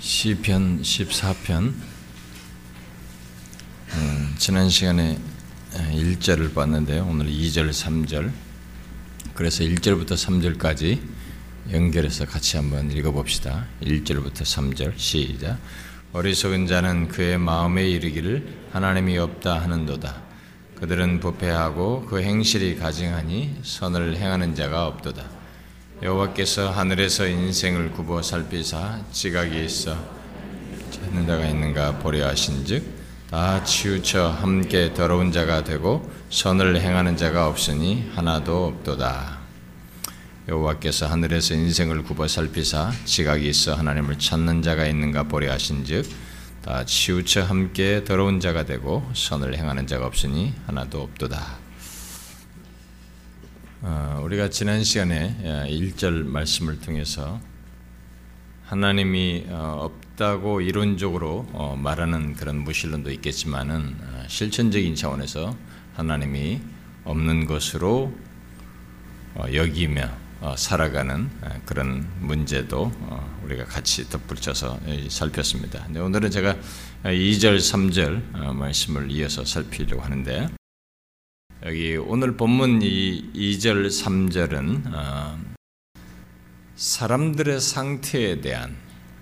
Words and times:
시편 0.00 0.82
14편 0.82 1.74
음, 3.94 4.34
지난 4.38 4.68
시간에 4.70 5.18
1절을 5.72 6.54
봤는데요. 6.54 7.04
오늘 7.04 7.26
2절, 7.26 7.70
3절 7.70 8.30
그래서 9.34 9.64
1절부터 9.64 10.12
3절까지 10.12 11.00
연결해서 11.72 12.26
같이 12.26 12.56
한번 12.56 12.92
읽어봅시다. 12.92 13.66
1절부터 13.82 14.42
3절 14.42 14.96
시작 14.96 15.58
어리석은 16.12 16.68
자는 16.68 17.08
그의 17.08 17.36
마음에 17.36 17.88
이르기를 17.88 18.68
하나님이 18.70 19.18
없다 19.18 19.60
하는도다. 19.62 20.22
그들은 20.76 21.18
부패하고 21.18 22.06
그 22.06 22.22
행실이 22.22 22.76
가증하니 22.76 23.62
선을 23.64 24.16
행하는 24.16 24.54
자가 24.54 24.86
없도다. 24.86 25.37
여호와께서 26.00 26.70
하늘에서 26.70 27.26
인생을 27.26 27.90
굽어 27.90 28.22
살피사 28.22 29.00
지각이 29.10 29.64
있어 29.64 29.96
찾는 30.92 31.26
자가 31.26 31.46
있는가 31.46 31.98
보려 31.98 32.28
하신즉 32.28 32.84
다 33.28 33.64
치우쳐 33.64 34.28
함께 34.28 34.94
더러운 34.94 35.32
자가 35.32 35.64
되고 35.64 36.08
선을 36.30 36.80
행하는 36.80 37.16
자가 37.16 37.48
없으니 37.48 38.10
하나도 38.14 38.66
없도다. 38.66 39.38
여호와께서 40.48 41.08
하늘에서 41.08 41.54
인생을 41.54 42.04
굽어 42.04 42.28
살피사 42.28 42.92
지각이 43.04 43.48
있어 43.48 43.74
하나님을 43.74 44.20
찾는 44.20 44.62
자가 44.62 44.86
있는가 44.86 45.24
보려 45.24 45.50
하신즉 45.50 46.08
다 46.62 46.84
치우쳐 46.84 47.42
함께 47.42 48.04
더러운 48.04 48.38
자가 48.38 48.64
되고 48.64 49.04
선을 49.14 49.58
행하는 49.58 49.88
자가 49.88 50.06
없으니 50.06 50.54
하나도 50.66 51.02
없도다. 51.02 51.57
어, 53.80 54.20
우리가 54.24 54.50
지난 54.50 54.82
시간에 54.82 55.36
1절 55.70 56.18
예, 56.18 56.22
말씀을 56.24 56.80
통해서 56.80 57.40
하나님이 58.64 59.44
어, 59.50 59.84
없다고 59.84 60.62
이론적으로 60.62 61.46
어, 61.52 61.76
말하는 61.76 62.34
그런 62.34 62.56
무신론도 62.64 63.12
있겠지만은 63.12 63.96
실천적인 64.26 64.96
차원에서 64.96 65.56
하나님이 65.94 66.60
없는 67.04 67.46
것으로 67.46 68.12
여기며 69.54 70.10
살아가는 70.56 71.30
그런 71.64 72.08
문제도 72.20 72.92
우리가 73.44 73.64
같이 73.64 74.08
덧붙여서 74.10 74.78
살폈습니다. 75.08 75.86
오늘은 76.00 76.30
제가 76.30 76.56
2절, 77.04 77.56
3절 77.58 78.54
말씀을 78.54 79.10
이어서 79.10 79.44
살피려고 79.44 80.02
하는데 80.02 80.57
여기 81.66 81.96
오늘 81.96 82.36
본문 82.36 82.82
이 82.82 83.32
2절 83.34 83.88
3절은 83.88 84.94
어, 84.94 85.38
사람들의 86.76 87.60
상태에 87.60 88.40
대한 88.40 88.76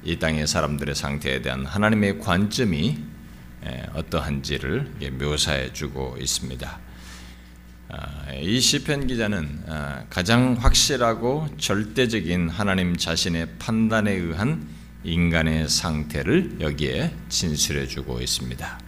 이 0.05 0.19
땅의 0.19 0.47
사람들의 0.47 0.95
상태에 0.95 1.41
대한 1.41 1.65
하나님의 1.65 2.19
관점이 2.19 2.99
어떠한지를 3.95 5.13
묘사해 5.19 5.73
주고 5.73 6.19
있습니다. 6.21 6.79
아, 7.89 8.33
이 8.35 8.61
시편 8.61 9.07
기자는 9.07 9.63
아, 9.69 10.05
가장 10.11 10.57
확실하고 10.61 11.49
절대적인 11.57 12.51
하나님 12.51 12.99
자신의 12.99 13.57
판단에 13.59 14.13
의한 14.13 14.69
인간의 15.05 15.71
상태를 15.71 16.59
여기에 16.61 17.15
진술해 17.31 17.87
주고 17.87 18.21
있습니다. 18.21 18.86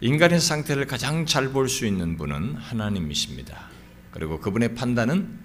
인간의 0.00 0.40
상태를 0.40 0.86
가장 0.86 1.24
잘 1.24 1.52
볼 1.52 1.68
수 1.68 1.86
있는 1.86 2.16
분은 2.18 2.56
하나님이십니다. 2.56 3.68
그리고 4.10 4.40
그분의 4.40 4.74
판단은 4.74 5.38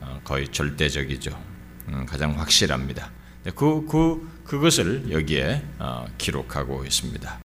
어, 0.00 0.20
거의 0.24 0.48
절대적이죠. 0.48 1.38
음, 1.88 2.06
가장 2.06 2.38
확실합니다. 2.38 3.10
그, 3.54 3.86
그, 3.86 4.26
그것을 4.44 5.10
여기에 5.10 5.62
어, 5.78 6.06
기록하고 6.16 6.84
있습니다. 6.84 7.40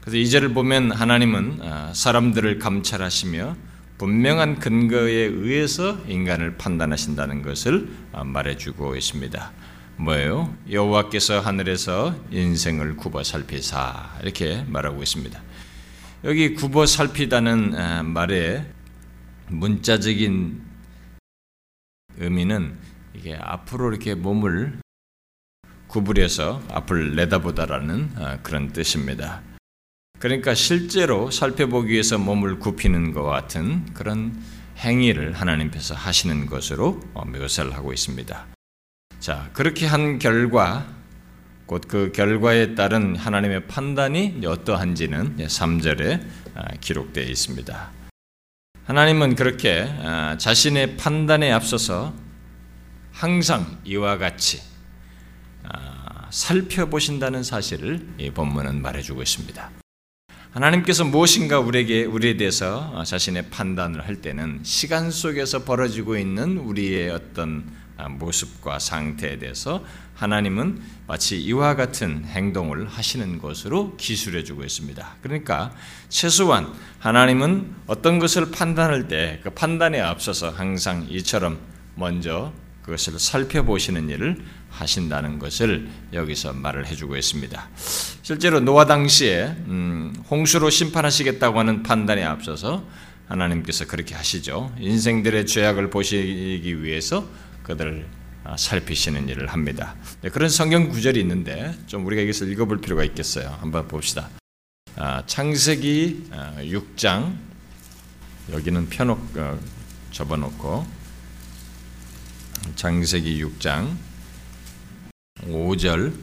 그래서 0.00 0.16
이절을 0.16 0.54
보면 0.54 0.92
하나님은 0.92 1.58
어, 1.62 1.92
사람들을 1.92 2.58
감찰하시며 2.60 3.56
분명한 3.98 4.60
근거에 4.60 5.12
의해서 5.24 5.98
인간을 6.06 6.56
판단하신다는 6.58 7.42
것을 7.42 7.88
말해주고 8.12 8.94
있습니다. 8.94 9.52
뭐예요? 9.96 10.54
여호와께서 10.70 11.40
하늘에서 11.40 12.14
인생을 12.30 12.96
굽어 12.96 13.24
살피사 13.24 14.20
이렇게 14.22 14.62
말하고 14.68 15.02
있습니다. 15.02 15.42
여기 16.24 16.54
굽어 16.54 16.86
살피다는 16.86 18.06
말의 18.06 18.66
문자적인 19.48 20.60
의미는 22.16 22.76
이게 23.14 23.36
앞으로 23.40 23.90
이렇게 23.90 24.14
몸을 24.14 24.80
구부려서 25.86 26.62
앞을 26.70 27.14
내다보다라는 27.14 28.42
그런 28.42 28.72
뜻입니다. 28.72 29.42
그러니까 30.18 30.54
실제로 30.54 31.30
살펴보기 31.30 31.92
위해서 31.92 32.18
몸을 32.18 32.58
굽히는 32.58 33.12
것 33.12 33.22
같은 33.22 33.84
그런 33.94 34.36
행위를 34.78 35.32
하나님께서 35.32 35.94
하시는 35.94 36.46
것으로 36.46 37.00
어, 37.14 37.24
묘사를 37.24 37.72
하고 37.74 37.92
있습니다. 37.92 38.46
자, 39.20 39.50
그렇게 39.52 39.86
한 39.86 40.18
결과 40.18 40.86
곧 41.68 41.86
그 41.86 42.12
결과에 42.12 42.74
따른 42.74 43.14
하나님의 43.14 43.66
판단이 43.66 44.40
어떠한지는 44.44 45.36
3절에 45.36 46.26
아, 46.54 46.74
기록되어 46.80 47.24
있습니다. 47.24 47.90
하나님은 48.84 49.34
그렇게 49.36 49.86
아, 50.02 50.36
자신의 50.38 50.96
판단에 50.96 51.52
앞서서 51.52 52.14
항상 53.12 53.78
이와 53.84 54.16
같이 54.16 54.62
아, 55.64 56.26
살펴보신다는 56.30 57.42
사실을 57.42 58.08
이 58.16 58.30
본문은 58.30 58.80
말해주고 58.80 59.20
있습니다. 59.20 59.70
하나님께서 60.52 61.04
무엇인가 61.04 61.60
우리에게 61.60 62.04
우리에 62.06 62.38
대해서 62.38 63.04
자신의 63.04 63.50
판단을 63.50 64.06
할 64.06 64.22
때는 64.22 64.60
시간 64.62 65.10
속에서 65.10 65.64
벌어지고 65.64 66.16
있는 66.16 66.56
우리의 66.56 67.10
어떤 67.10 67.70
모습과 68.08 68.78
상태에 68.78 69.38
대해서 69.38 69.84
하나님은 70.14 70.82
마치 71.06 71.40
이와 71.40 71.76
같은 71.76 72.24
행동을 72.24 72.88
하시는 72.88 73.38
것으로 73.38 73.96
기술해 73.96 74.42
주고 74.44 74.64
있습니다. 74.64 75.16
그러니까 75.22 75.72
최소한 76.08 76.72
하나님은 76.98 77.74
어떤 77.86 78.18
것을 78.18 78.50
판단할 78.50 79.08
때 79.08 79.40
그 79.42 79.50
판단에 79.50 80.00
앞서서 80.00 80.50
항상 80.50 81.06
이처럼 81.10 81.58
먼저 81.94 82.52
그것을 82.82 83.18
살펴보시는 83.18 84.08
일을 84.08 84.38
하신다는 84.70 85.38
것을 85.38 85.88
여기서 86.12 86.52
말을 86.54 86.86
해주고 86.86 87.16
있습니다. 87.16 87.68
실제로 88.22 88.60
노아 88.60 88.86
당시에 88.86 89.56
음, 89.66 90.14
홍수로 90.30 90.70
심판하시겠다고 90.70 91.58
하는 91.58 91.82
판단에 91.82 92.24
앞서서 92.24 92.84
하나님께서 93.26 93.86
그렇게 93.86 94.14
하시죠. 94.14 94.72
인생들의 94.78 95.46
죄악을 95.46 95.90
보시기 95.90 96.82
위해서 96.82 97.26
그들을 97.68 98.08
아, 98.44 98.56
살피시는 98.56 99.28
일을 99.28 99.48
합니다. 99.48 99.94
네, 100.22 100.30
그런 100.30 100.48
성경 100.48 100.88
구절이 100.88 101.20
있는데 101.20 101.74
좀 101.86 102.06
우리가 102.06 102.22
이것을 102.22 102.50
읽어볼 102.50 102.80
필요가 102.80 103.04
있겠어요. 103.04 103.56
한번 103.60 103.86
봅시다. 103.86 104.30
아, 104.96 105.22
창세기 105.26 106.30
6장 106.30 107.06
아, 107.06 107.36
여기는 108.52 108.88
펴놓 108.88 109.18
어, 109.36 109.58
접어놓고 110.12 110.86
창세기 112.74 113.44
6장 113.44 113.94
5절 115.42 116.14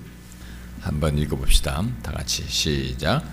한번 0.81 1.17
읽어봅시다. 1.19 1.85
다 2.01 2.11
같이 2.11 2.43
시작. 2.43 3.23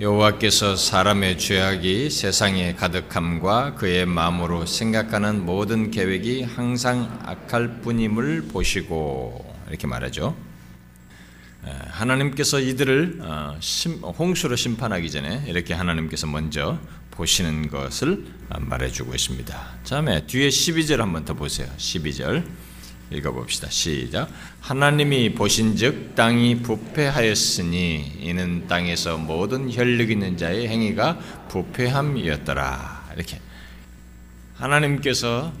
여호와께서 0.00 0.76
사람의 0.76 1.38
죄악이 1.38 2.08
세상에 2.10 2.76
가득함과 2.76 3.74
그의 3.74 4.06
마음으로 4.06 4.64
생각하는 4.64 5.44
모든 5.44 5.90
계획이 5.90 6.44
항상 6.44 7.20
악할 7.24 7.80
뿐임을 7.80 8.42
보시고 8.42 9.44
이렇게 9.68 9.88
말하죠. 9.88 10.36
하나님께서 11.90 12.60
이들을 12.60 13.18
어, 13.22 13.58
홍수로 14.16 14.54
심판하기 14.54 15.10
전에 15.10 15.42
이렇게 15.48 15.74
하나님께서 15.74 16.28
먼저 16.28 16.78
보시는 17.10 17.68
것을 17.68 18.24
말해주고 18.56 19.12
있습니다. 19.16 19.68
다음에 19.88 20.24
뒤에 20.26 20.48
12절 20.48 20.98
한번 20.98 21.24
더 21.24 21.34
보세요. 21.34 21.68
12절. 21.76 22.44
읽어봅시다. 23.10 23.70
시작. 23.70 24.28
하나님이 24.60 25.34
보신즉 25.34 26.14
땅이 26.14 26.62
부패하였으니 26.62 28.18
이는 28.20 28.66
땅에서 28.66 29.16
모든 29.16 29.72
혈력 29.72 30.10
있는 30.10 30.36
자의 30.36 30.68
행위가 30.68 31.18
부패함이었더라. 31.48 33.12
이렇게 33.16 33.40
하나님께서 34.56 35.52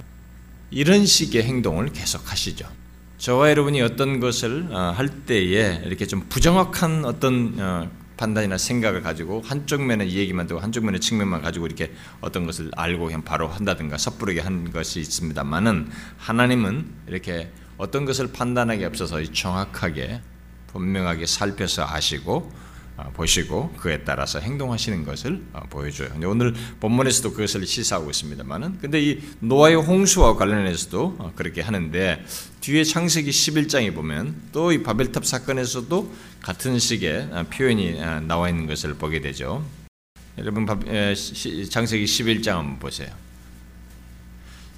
이런 0.70 1.06
식의 1.06 1.42
행동을 1.44 1.92
계속하시죠. 1.92 2.68
저와 3.16 3.50
여러분이 3.50 3.80
어떤 3.82 4.20
것을 4.20 4.68
어, 4.70 4.92
할 4.96 5.08
때에 5.08 5.82
이렇게 5.84 6.06
좀 6.06 6.26
부정확한 6.28 7.04
어떤 7.04 7.54
어, 7.58 7.90
판단이나 8.18 8.58
생각을 8.58 9.00
가지고 9.02 9.40
한쪽 9.46 9.80
이 9.80 10.18
얘기만 10.18 10.46
듣고 10.46 10.60
한쪽 10.60 10.84
면의 10.84 11.00
측면만 11.00 11.40
가지고 11.40 11.66
이렇게 11.66 11.92
어떤 12.20 12.44
것을 12.44 12.70
알고 12.76 13.06
그냥 13.06 13.22
바로 13.22 13.48
한다든가 13.48 13.96
섣부르게 13.96 14.40
한 14.40 14.70
것이 14.70 15.00
있습니다만은 15.00 15.88
하나님은 16.18 16.92
이렇게 17.06 17.50
어떤 17.78 18.04
것을 18.04 18.32
판단하기 18.32 18.84
앞서서 18.84 19.22
정확하게 19.32 20.20
분명하게 20.66 21.24
살펴서 21.26 21.86
아시고 21.86 22.52
어, 22.52 22.67
보시고 23.14 23.72
그에 23.78 24.04
따라서 24.04 24.38
행동하시는 24.38 25.04
것을 25.04 25.42
어, 25.52 25.60
보여줘요. 25.70 26.10
오늘 26.26 26.54
본문에서도 26.80 27.32
그것을 27.32 27.66
시사하고 27.66 28.10
있습니다만은 28.10 28.78
근데 28.78 29.00
이 29.00 29.20
노아의 29.40 29.76
홍수와 29.76 30.36
관련해서도 30.36 31.16
어, 31.18 31.32
그렇게 31.34 31.60
하는데 31.60 32.24
뒤에 32.60 32.84
창세기 32.84 33.30
11장에 33.30 33.94
보면 33.94 34.34
또 34.52 34.68
이 34.72 34.82
바벨탑 34.82 35.24
사건에서도 35.24 36.12
같은 36.42 36.78
식의 36.78 37.30
표현이 37.50 38.00
나와 38.26 38.48
있는 38.48 38.66
것을 38.66 38.94
보게 38.94 39.20
되죠. 39.20 39.64
여러분 40.36 40.66
창세기 40.66 42.04
11장 42.04 42.48
한번 42.48 42.78
보세요. 42.78 43.08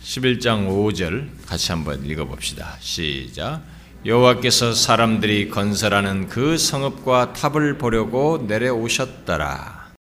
11장 0.02 0.68
5절 0.68 1.28
같이 1.46 1.72
한번 1.72 2.04
읽어 2.06 2.24
봅시다. 2.24 2.76
시작. 2.80 3.62
여호와께서 4.06 4.72
사람들이 4.72 5.50
건설하는 5.50 6.26
그 6.28 6.56
성읍과 6.56 7.34
탑을 7.34 7.76
보려고 7.76 8.42
내려오셨더라. 8.48 9.92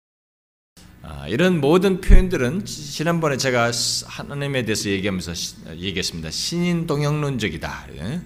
아, 1.01 1.27
이런 1.27 1.59
모든 1.59 1.99
표현들은 1.99 2.63
지난번에 2.63 3.35
제가 3.35 3.71
하나님에 4.05 4.63
대해서 4.63 4.89
얘기하면서 4.89 5.33
얘기했습니다. 5.75 6.31
신인 6.31 6.87
동영론적이다. 6.87 7.87
예? 7.97 8.21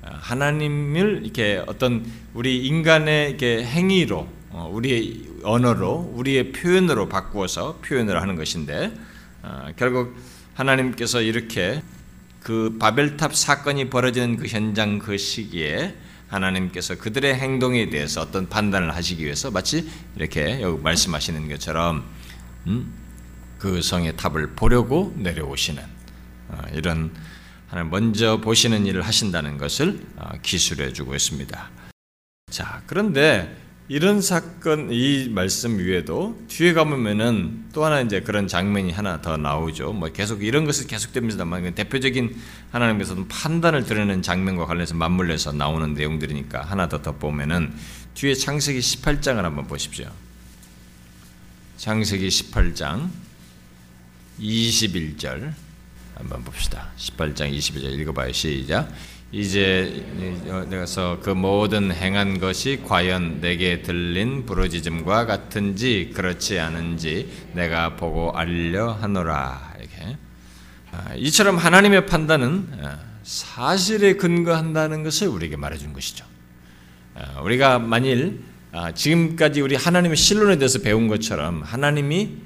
아, 0.00 0.14
하나님을 0.14 1.20
이렇게 1.24 1.62
어떤 1.66 2.10
우리 2.32 2.66
인간의 2.66 3.28
이렇게 3.28 3.62
행위로, 3.66 4.26
어, 4.48 4.70
우리의 4.72 5.24
언어로, 5.42 6.14
우리의 6.14 6.52
표현으로 6.52 7.10
바꾸어서 7.10 7.80
표현을 7.84 8.22
하는 8.22 8.34
것인데 8.34 8.94
아, 9.42 9.72
결국 9.76 10.16
하나님께서 10.54 11.20
이렇게 11.20 11.82
그 12.42 12.76
바벨탑 12.78 13.36
사건이 13.36 13.88
벌어지는 13.88 14.36
그 14.36 14.46
현장 14.46 14.98
그 14.98 15.16
시기에 15.16 15.96
하나님께서 16.28 16.96
그들의 16.96 17.34
행동에 17.34 17.88
대해서 17.90 18.22
어떤 18.22 18.48
판단을 18.48 18.94
하시기 18.94 19.24
위해서 19.24 19.50
마치 19.50 19.88
이렇게 20.16 20.60
여기 20.60 20.82
말씀하시는 20.82 21.48
것처럼 21.48 22.04
음, 22.66 22.92
그 23.58 23.80
성의 23.80 24.16
탑을 24.16 24.54
보려고 24.54 25.12
내려오시는 25.16 25.82
어, 26.48 26.62
이런 26.72 27.14
하나님 27.68 27.90
먼저 27.90 28.40
보시는 28.40 28.86
일을 28.86 29.02
하신다는 29.02 29.58
것을 29.58 30.00
어, 30.16 30.30
기술해 30.42 30.92
주고 30.92 31.14
있습니다. 31.14 31.70
자, 32.50 32.82
그런데 32.86 33.61
이런 33.88 34.22
사건 34.22 34.92
이 34.92 35.28
말씀 35.28 35.78
위에도 35.78 36.40
뒤에 36.48 36.72
가보면은 36.72 37.64
또 37.72 37.84
하나 37.84 38.00
이제 38.00 38.20
그런 38.20 38.46
장면이 38.46 38.92
하나 38.92 39.20
더 39.20 39.36
나오죠. 39.36 39.92
뭐 39.92 40.08
계속 40.10 40.44
이런 40.44 40.64
것을 40.64 40.86
계속됩니다만 40.86 41.74
대표적인 41.74 42.36
하나님께서 42.70 43.16
판단을 43.28 43.84
드러내는 43.84 44.22
장면과 44.22 44.66
관련해서 44.66 44.94
맞물려서 44.94 45.52
나오는 45.52 45.94
내용들이니까 45.94 46.62
하나 46.62 46.88
더더 46.88 47.18
보면은 47.18 47.74
뒤에 48.14 48.34
창세기 48.34 48.78
18장을 48.78 49.36
한번 49.42 49.66
보십시오. 49.66 50.06
창세기 51.76 52.28
18장 52.28 53.10
21절 54.40 55.52
한번 56.14 56.44
봅시다. 56.44 56.90
18장 56.96 57.52
21절 57.52 57.98
읽어봐요. 57.98 58.32
시작. 58.32 58.92
이제 59.34 60.04
내가서 60.68 61.20
그 61.22 61.30
모든 61.30 61.90
행한 61.90 62.38
것이 62.38 62.82
과연 62.86 63.40
내게 63.40 63.80
들린 63.80 64.44
부르짖음과 64.44 65.24
같은지 65.24 66.12
그렇지 66.14 66.60
않은지 66.60 67.32
내가 67.54 67.96
보고 67.96 68.36
알려 68.36 68.92
하노라 68.92 69.72
이렇게 69.78 70.18
아, 70.92 71.14
이처럼 71.16 71.56
하나님의 71.56 72.04
판단은 72.04 72.68
아, 72.82 72.98
사실에 73.22 74.16
근거한다는 74.16 75.02
것을 75.02 75.28
우리에게 75.28 75.56
말해준 75.56 75.94
것이죠. 75.94 76.26
아, 77.14 77.40
우리가 77.40 77.78
만일 77.78 78.44
지금까지 78.94 79.62
우리 79.62 79.76
하나님의 79.76 80.18
신론에 80.18 80.56
대해서 80.56 80.78
배운 80.80 81.08
것처럼 81.08 81.62
하나님이 81.62 82.36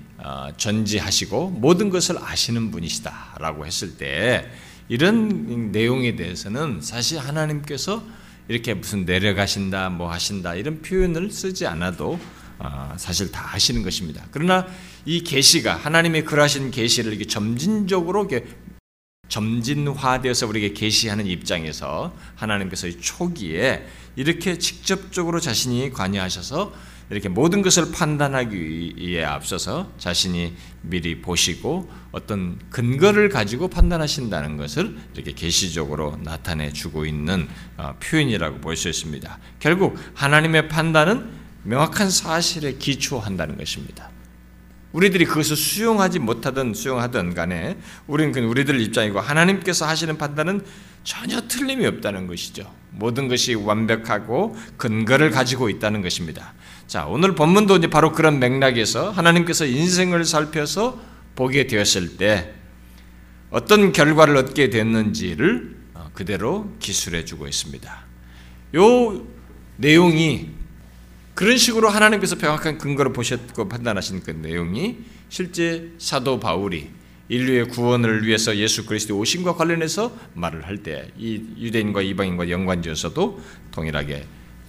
전지하시고 0.57 1.51
모든 1.51 1.91
것을 1.91 2.17
아시는 2.21 2.73
분이시다라고 2.73 3.65
했을 3.65 3.97
때 3.97 4.51
이런 4.89 5.73
내용에 5.73 6.17
대해서는 6.17 6.81
사실 6.81 7.19
하나님께서 7.19 8.05
이렇게 8.49 8.75
무슨 8.75 9.05
내려가신다, 9.05 9.91
뭐 9.91 10.11
하신다 10.11 10.55
이런 10.55 10.83
표현을 10.83 11.31
쓰지 11.31 11.67
않아도 11.67 12.21
아, 12.59 12.95
사실 12.97 13.31
다 13.33 13.43
하시는 13.43 13.83
것입니다. 13.83 14.25
그러나 14.31 14.67
이 15.05 15.23
계시가 15.23 15.75
하나님의 15.75 16.25
그러하신 16.25 16.71
계시를 16.71 17.13
이렇게 17.13 17.27
점진적으로 17.27 18.27
이렇게 18.29 18.47
점진화되어서 19.29 20.47
우리에게 20.47 20.73
계시하는 20.73 21.27
입장에서 21.27 22.15
하나님께서 22.37 22.89
초기에 23.01 23.87
이렇게 24.15 24.57
직접적으로 24.59 25.41
자신이 25.41 25.91
관여하셔서 25.91 26.73
이렇게 27.11 27.29
모든 27.29 27.63
것을 27.63 27.93
판단하기에 27.93 29.25
앞서서 29.25 29.93
자신이 29.99 30.55
미리 30.83 31.21
보시고 31.21 31.89
어떤 32.11 32.59
근거를 32.71 33.29
가지고 33.29 33.69
판단하신다는 33.69 34.57
것을 34.57 34.97
이렇게 35.15 35.33
계시적으로 35.33 36.19
나타내 36.25 36.73
주고 36.73 37.07
있는 37.07 37.49
어, 37.77 37.95
표현이라고 38.01 38.61
볼 38.61 38.77
수 38.77 38.89
있습니다. 38.89 39.39
결국 39.61 39.97
하나님의 40.15 40.69
판단은 40.69 41.31
명확한 41.63 42.11
사실에 42.11 42.75
기초한다는 42.75 43.57
것입니다. 43.57 44.11
우리들이 44.93 45.27
그것을 45.27 45.57
수용하지 45.57 46.19
못하든 46.21 46.75
수용하든 46.75 47.35
간에 47.35 47.77
우리는 48.07 48.33
그 48.33 48.41
우리들 48.41 48.81
입장이고 48.81 49.21
하나님께서 49.21 49.87
하시는 49.87 50.17
판단은 50.17 50.65
전혀 51.05 51.41
틀림이 51.47 51.87
없다는 51.87 52.27
것이죠. 52.27 52.73
모든 52.91 53.29
것이 53.29 53.55
완벽하고 53.55 54.57
근거를 54.77 55.31
가지고 55.31 55.69
있다는 55.69 56.03
것입니다. 56.03 56.55
자, 56.87 57.07
오늘 57.07 57.35
본문도 57.35 57.77
이제 57.77 57.87
바로 57.89 58.13
그런 58.13 58.39
맥락에서 58.39 59.11
하나님께서 59.11 59.67
인생을 59.67 60.25
살펴서 60.25 61.01
보게 61.35 61.67
되었을 61.67 62.17
때 62.17 62.53
어떤 63.51 63.93
결과를 63.93 64.37
얻게 64.37 64.71
됐는지를 64.71 65.77
어, 65.95 66.11
그대로 66.15 66.73
기술해 66.79 67.25
주고 67.25 67.49
있습니다. 67.49 68.05
요 68.77 69.27
내용이 69.77 70.51
그런 71.35 71.59
식으로 71.59 71.89
하나님께서 71.89 72.37
명확한 72.37 72.79
근거를 72.79 73.13
보셨고 73.13 73.69
판단하신 73.69 74.23
그 74.23 74.31
내용이 74.31 74.99
실제 75.29 75.91
사도 75.99 76.41
바울이 76.41 76.91
인류의 77.29 77.69
구원을 77.69 78.25
위해서 78.25 78.57
예수 78.57 78.87
그리스도 78.87 79.19
오신과 79.19 79.57
관련해서 79.57 80.17
말을 80.35 80.65
할 80.67 80.79
때 80.83 81.11
이 81.19 81.43
유대인과 81.59 82.03
이방인과 82.03 82.49
연관지어서도 82.49 83.41
동일하게 83.73 84.25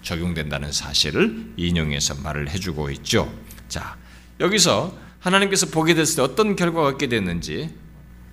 적용된다는 0.08 0.72
사실을 0.72 1.52
인용해서 1.58 2.16
말을 2.16 2.50
해주고 2.50 2.92
있죠. 2.92 3.30
자, 3.68 3.98
여기서 4.40 4.98
하나님께서 5.20 5.66
보게 5.66 5.94
됐을 5.94 6.16
때 6.18 6.22
어떤 6.22 6.56
결과가 6.56 6.88
얻게 6.88 7.08
됐는지 7.08 7.76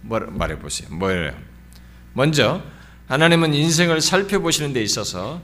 말해 0.03 0.59
보세요. 0.61 0.89
뭐예요? 0.95 1.33
먼저 2.13 2.63
하나님은 3.09 3.55
인생을 3.55 4.01
살펴보시는 4.01 4.73
데 4.73 4.83
있어서 4.83 5.43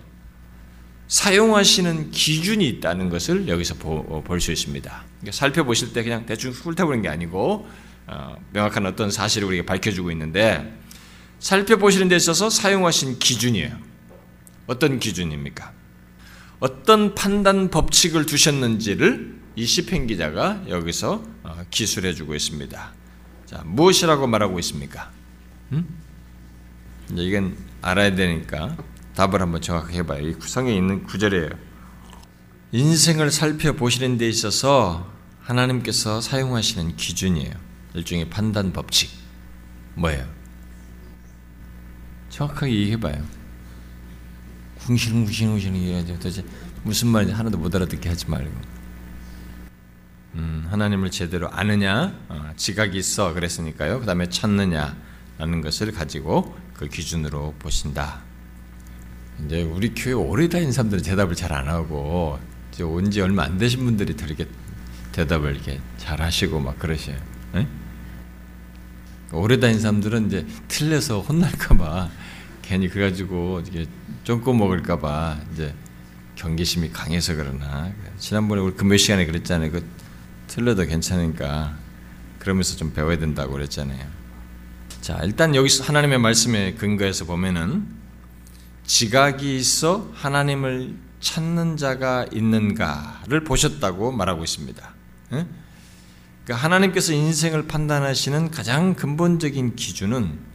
사용하시는 1.09 2.12
기준이 2.12 2.69
있다는 2.69 3.11
것을 3.11 3.49
여기서 3.49 3.75
볼 3.75 4.40
수 4.40 4.52
있습니다. 4.52 5.05
살펴보실 5.33 5.93
때 5.93 6.05
그냥 6.05 6.25
대충 6.26 6.52
훑어보는 6.52 7.02
게 7.02 7.09
아니고 7.09 7.69
어, 8.07 8.37
명확한 8.52 8.87
어떤 8.87 9.11
사실을 9.11 9.49
우리가 9.49 9.64
밝혀주고 9.66 10.12
있는데 10.12 10.73
살펴보시는 11.40 12.07
데 12.09 12.14
있어서 12.14 12.49
사용하신 12.49 13.19
기준이에요. 13.19 13.76
어떤 14.69 15.00
기준입니까? 15.00 15.73
어떤 16.61 17.14
판단 17.14 17.71
법칙을 17.71 18.26
두셨는지를 18.26 19.40
이 19.57 19.67
시편 19.67 20.07
기자가 20.07 20.62
여기서 20.69 21.25
어, 21.43 21.64
기술해 21.71 22.14
주고 22.14 22.35
있습니다. 22.35 22.93
자, 23.47 23.62
무엇이라고 23.64 24.26
말하고 24.26 24.59
있습니까? 24.61 25.11
음? 25.73 25.87
이건 27.17 27.57
알아야 27.83 28.14
되니까 28.14 28.76
답을 29.14 29.40
한번 29.40 29.61
정확하게 29.61 29.99
해봐요. 29.99 30.29
이 30.29 30.35
구성에 30.35 30.75
있는 30.75 31.02
구절이에요. 31.05 31.50
인생을 32.73 33.31
살펴보시는 33.31 34.19
데 34.19 34.29
있어서 34.29 35.11
하나님께서 35.40 36.21
사용하시는 36.21 36.97
기준이에요. 36.97 37.52
일종의 37.95 38.31
판단 38.31 38.73
법칙. 38.73 39.11
뭐예요? 39.95 40.25
정확하게 42.29 42.73
얘기해봐요. 42.73 43.39
궁시렁궁시렁궁시렁 44.87 45.77
얘기하죠. 45.77 46.15
도대체 46.15 46.45
무슨 46.83 47.09
말인지 47.09 47.35
하나도 47.35 47.59
못 47.59 47.75
알아듣게 47.75 48.09
하지 48.09 48.29
말고. 48.31 48.51
음, 50.35 50.67
하나님을 50.71 51.11
제대로 51.11 51.51
아느냐, 51.51 52.15
어, 52.29 52.53
지각이 52.57 52.97
있어 52.99 53.35
그랬으니까요. 53.35 54.01
그 54.01 54.07
다음에 54.07 54.29
찾느냐라는 54.29 55.61
것을 55.63 55.93
가지고 55.93 56.57
그 56.75 56.89
기준으로 56.89 57.55
보신다. 57.59 58.21
이제 59.45 59.63
우리 59.63 59.93
교회 59.95 60.13
오래 60.13 60.49
다닌 60.49 60.71
사람들은 60.71 61.03
대답을 61.03 61.35
잘 61.35 61.53
안 61.53 61.69
하고 61.69 62.39
이제 62.73 62.83
온 62.85 63.11
지 63.11 63.21
얼마 63.21 63.45
안 63.45 63.59
되신 63.59 63.85
분들이 63.85 64.17
더 64.17 64.27
이렇게 64.27 64.47
대답을 65.13 65.55
이렇게 65.57 65.81
잘 65.99 66.21
하시고 66.23 66.61
막 66.61 66.79
그러셔요. 66.79 67.17
네? 67.53 67.67
오래 69.33 69.59
다닌 69.59 69.81
사람들은 69.81 70.27
이제 70.29 70.47
틀려서 70.69 71.21
혼날까봐 71.21 72.09
괜히 72.71 72.89
그래가지고 72.89 73.65
이게 73.67 73.85
쫑고 74.23 74.55
먹을까봐 74.55 75.39
이제 75.53 75.75
경계심이 76.37 76.91
강해서 76.91 77.35
그러나 77.35 77.93
지난번에 78.17 78.62
우리 78.62 78.77
금요 78.77 78.97
시간에 78.97 79.27
그랬잖아요. 79.27 79.73
그 79.73 79.85
틀려도 80.47 80.87
괜찮으니까 80.87 81.77
그러면서 82.39 82.77
좀 82.77 82.93
배워야 82.93 83.19
된다고 83.19 83.55
그랬잖아요. 83.55 84.07
자, 85.00 85.19
일단 85.25 85.57
여기서 85.57 85.83
하나님의 85.83 86.21
말씀에 86.21 86.75
근거해서 86.75 87.25
보면은 87.25 87.89
지각이 88.85 89.57
있어 89.57 90.09
하나님을 90.15 90.95
찾는 91.19 91.77
자가 91.77 92.27
있는가를 92.33 93.43
보셨다고 93.43 94.12
말하고 94.12 94.45
있습니다. 94.45 94.95
예? 95.33 95.47
그러니까 96.45 96.65
하나님께서 96.65 97.15
인생을 97.15 97.67
판단하시는 97.67 98.53
가장 98.53 98.95
근본적인 98.95 99.75
기준은 99.75 100.50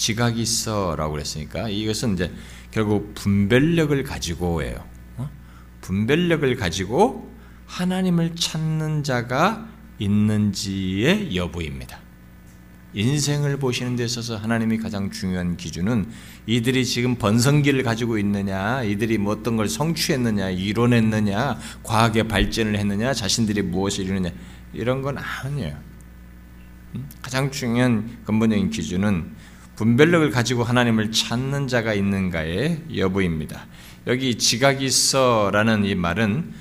지각이 0.00 0.40
있어라고 0.40 1.12
그랬으니까 1.12 1.68
이것은 1.68 2.14
이제 2.14 2.32
결국 2.70 3.14
분별력을 3.14 4.02
가지고예요. 4.02 4.82
어? 5.18 5.30
분별력을 5.82 6.56
가지고 6.56 7.30
하나님을 7.66 8.34
찾는 8.34 9.04
자가 9.04 9.68
있는지의 9.98 11.36
여부입니다. 11.36 12.00
인생을 12.94 13.58
보시는 13.58 13.94
데 13.94 14.04
있어서 14.04 14.36
하나님이 14.36 14.78
가장 14.78 15.10
중요한 15.10 15.56
기준은 15.56 16.08
이들이 16.46 16.84
지금 16.86 17.16
번성기를 17.16 17.82
가지고 17.82 18.18
있느냐, 18.18 18.82
이들이 18.82 19.18
뭐 19.18 19.34
어떤 19.34 19.56
걸 19.56 19.68
성취했느냐, 19.68 20.50
이뤄냈느냐, 20.50 21.58
과학의 21.84 22.26
발전을 22.26 22.76
했느냐, 22.76 23.12
자신들이 23.12 23.62
무엇을 23.62 24.06
이루느냐, 24.06 24.34
이런 24.72 25.02
건 25.02 25.18
아니에요. 25.18 25.78
음? 26.96 27.08
가장 27.22 27.52
중요한 27.52 28.18
근본적인 28.24 28.70
기준은 28.70 29.36
분별력을 29.80 30.30
가지고 30.30 30.62
하나님을 30.62 31.10
찾는 31.10 31.66
자가 31.66 31.94
있는가의 31.94 32.82
여부입니다. 32.98 33.64
여기 34.08 34.36
지각이 34.36 34.84
있어라는 34.84 35.86
이 35.86 35.94
말은 35.94 36.52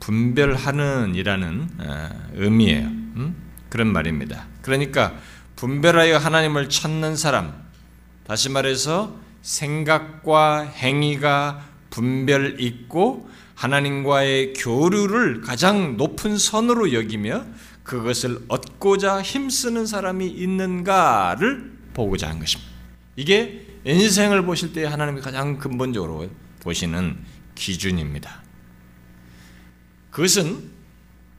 분별하는이라는 0.00 1.68
어, 1.78 2.10
의미예요. 2.34 2.86
음? 2.86 3.36
그런 3.68 3.92
말입니다. 3.92 4.48
그러니까 4.62 5.14
분별하여 5.54 6.16
하나님을 6.16 6.68
찾는 6.68 7.14
사람, 7.14 7.54
다시 8.26 8.48
말해서 8.48 9.16
생각과 9.42 10.62
행위가 10.62 11.64
분별 11.90 12.60
있고 12.60 13.30
하나님과의 13.54 14.54
교류를 14.54 15.40
가장 15.40 15.96
높은 15.96 16.36
선으로 16.36 16.92
여기며 16.94 17.44
그것을 17.84 18.40
얻고자 18.48 19.22
힘쓰는 19.22 19.86
사람이 19.86 20.26
있는가를 20.26 21.75
보고자 21.96 22.28
한 22.28 22.38
것입니다. 22.38 22.70
이게 23.16 23.66
인생을 23.84 24.44
보실 24.44 24.74
때 24.74 24.84
하나님이 24.84 25.22
가장 25.22 25.58
근본적으로 25.58 26.28
보시는 26.60 27.16
기준입니다. 27.54 28.42
그것은 30.10 30.70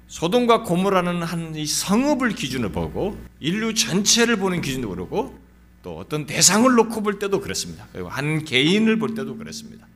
소돔과 0.07 0.63
고모라는 0.63 1.21
한 1.21 1.65
성읍을 1.65 2.31
기준으로 2.31 2.71
보고 2.71 3.17
인류 3.39 3.73
전체를 3.73 4.37
보는 4.37 4.61
기준으로 4.61 4.89
그러고 4.89 5.39
또 5.83 5.97
어떤 5.97 6.25
대상을 6.25 6.73
놓고 6.73 7.03
볼 7.03 7.19
때도 7.19 7.39
그렇습니다. 7.41 7.87
그리고 7.91 8.09
한 8.09 8.43
개인을 8.43 8.97
볼 8.97 9.13
때도 9.13 9.37
그렇습니다. 9.37 9.87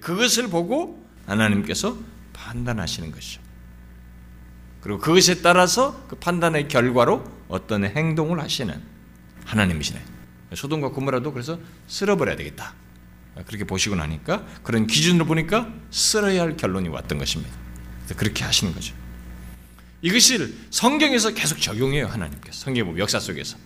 그것을 0.00 0.48
보고 0.48 1.04
하나님께서 1.26 1.96
판단하시는 2.32 3.12
것이죠. 3.12 3.40
그리고 4.80 4.98
그것에 4.98 5.42
따라서 5.42 6.06
그 6.08 6.16
판단의 6.16 6.68
결과로 6.68 7.24
어떤 7.48 7.84
행동을 7.84 8.40
하시는 8.40 8.95
하나님이시네. 9.46 10.02
소돔과 10.54 10.90
고모라도 10.90 11.32
그래서 11.32 11.58
쓸어버려야 11.88 12.36
되겠다. 12.36 12.74
그렇게 13.46 13.64
보시고 13.64 13.96
나니까 13.96 14.46
그런 14.62 14.86
기준으로 14.86 15.26
보니까 15.26 15.72
쓸어야 15.90 16.42
할 16.42 16.56
결론이 16.56 16.88
왔던 16.88 17.18
것입니다. 17.18 17.54
그렇게 18.16 18.44
하시는 18.44 18.72
거죠. 18.74 18.94
이것을 20.02 20.54
성경에서 20.70 21.34
계속 21.34 21.60
적용해요 21.60 22.06
하나님께서 22.06 22.64
성경 22.64 22.92
보 22.92 22.98
역사 22.98 23.18
속에서 23.18 23.56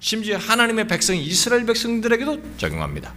심지어 0.00 0.38
하나님의 0.38 0.88
백성 0.88 1.16
이스라엘 1.16 1.66
백성들에게도 1.66 2.56
적용합니다. 2.56 3.14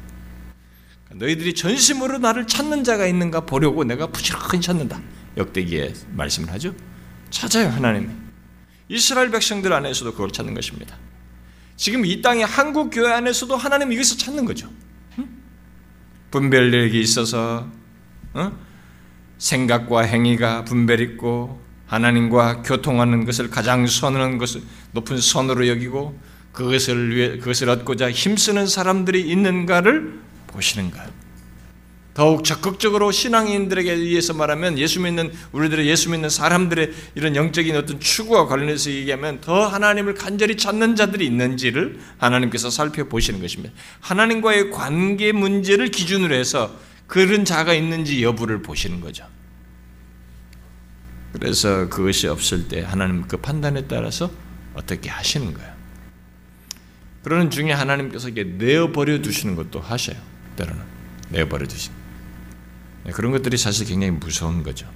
너희들이 1.13 1.55
전심으로 1.55 2.17
나를 2.19 2.45
찾는 2.45 2.83
자가 2.83 3.07
있는가 3.07 3.45
보려고 3.45 3.83
내가 3.83 4.07
부지런히 4.07 4.61
찾는다. 4.61 5.01
역대기에 5.37 5.93
말씀을 6.11 6.51
하죠. 6.53 6.75
찾아요 7.29 7.69
하나님이. 7.69 8.09
이스라엘 8.89 9.31
백성들 9.31 9.71
안에서도 9.73 10.11
그걸 10.11 10.31
찾는 10.31 10.53
것입니다. 10.53 10.97
지금 11.77 12.05
이 12.05 12.21
땅의 12.21 12.45
한국 12.45 12.89
교회 12.89 13.11
안에서도 13.11 13.55
하나님 13.55 13.91
이것을 13.91 14.17
찾는 14.17 14.45
거죠. 14.45 14.69
분별력이 16.31 16.99
있어서 16.99 17.67
어? 18.33 18.51
생각과 19.37 20.01
행위가 20.01 20.65
분별 20.65 20.99
있고 21.01 21.61
하나님과 21.87 22.63
교통하는 22.63 23.25
것을 23.25 23.49
가장 23.49 23.85
선한 23.87 24.37
것을 24.37 24.61
높은 24.91 25.19
선으로 25.19 25.67
여기고 25.67 26.19
그것을 26.51 27.15
위해 27.15 27.37
그것을 27.37 27.69
얻고자 27.69 28.11
힘쓰는 28.11 28.67
사람들이 28.67 29.21
있는가를 29.29 30.19
보시는 30.47 30.91
거예요. 30.91 31.14
더욱 32.15 32.45
적극적으로 32.45 33.11
신앙인들에게 33.11 33.91
의해서 33.91 34.33
말하면 34.33 34.77
예수 34.77 35.01
믿는 35.01 35.33
우리들의 35.51 35.85
예수 35.85 36.09
믿는 36.09 36.29
사람들의 36.29 36.93
이런 37.13 37.35
영적인 37.35 37.75
어떤 37.75 37.99
추구와 37.99 38.47
관련해서 38.47 38.89
얘기하면 38.89 39.41
더 39.41 39.67
하나님을 39.67 40.13
간절히 40.13 40.55
찾는 40.55 40.95
자들이 40.95 41.25
있는지를 41.25 41.99
하나님께서 42.17 42.69
살펴보시는 42.69 43.41
것입니다. 43.41 43.75
하나님과의 43.99 44.71
관계 44.71 45.33
문제를 45.33 45.89
기준으로 45.89 46.33
해서 46.33 46.73
그런 47.05 47.43
자가 47.43 47.73
있는지 47.73 48.23
여부를 48.23 48.61
보시는 48.61 49.01
거죠. 49.01 49.27
그래서 51.33 51.89
그것이 51.89 52.29
없을 52.29 52.69
때 52.69 52.81
하나님 52.81 53.23
그 53.27 53.35
판단에 53.35 53.87
따라서 53.87 54.31
어떻게 54.73 55.09
하시는 55.09 55.53
거예요. 55.53 55.75
그러는 57.23 57.49
중에 57.49 57.73
하나님께서 57.73 58.29
이게 58.29 58.45
내어버려 58.45 59.21
두시는 59.21 59.57
것도 59.57 59.81
하셔요. 59.81 60.15
때로는 60.55 60.81
내어버려 61.27 61.67
두시는. 61.67 62.04
네, 63.05 63.11
그런 63.11 63.31
것들이 63.31 63.57
사실 63.57 63.85
굉장히 63.85 64.11
무서운 64.11 64.63
거죠. 64.63 64.87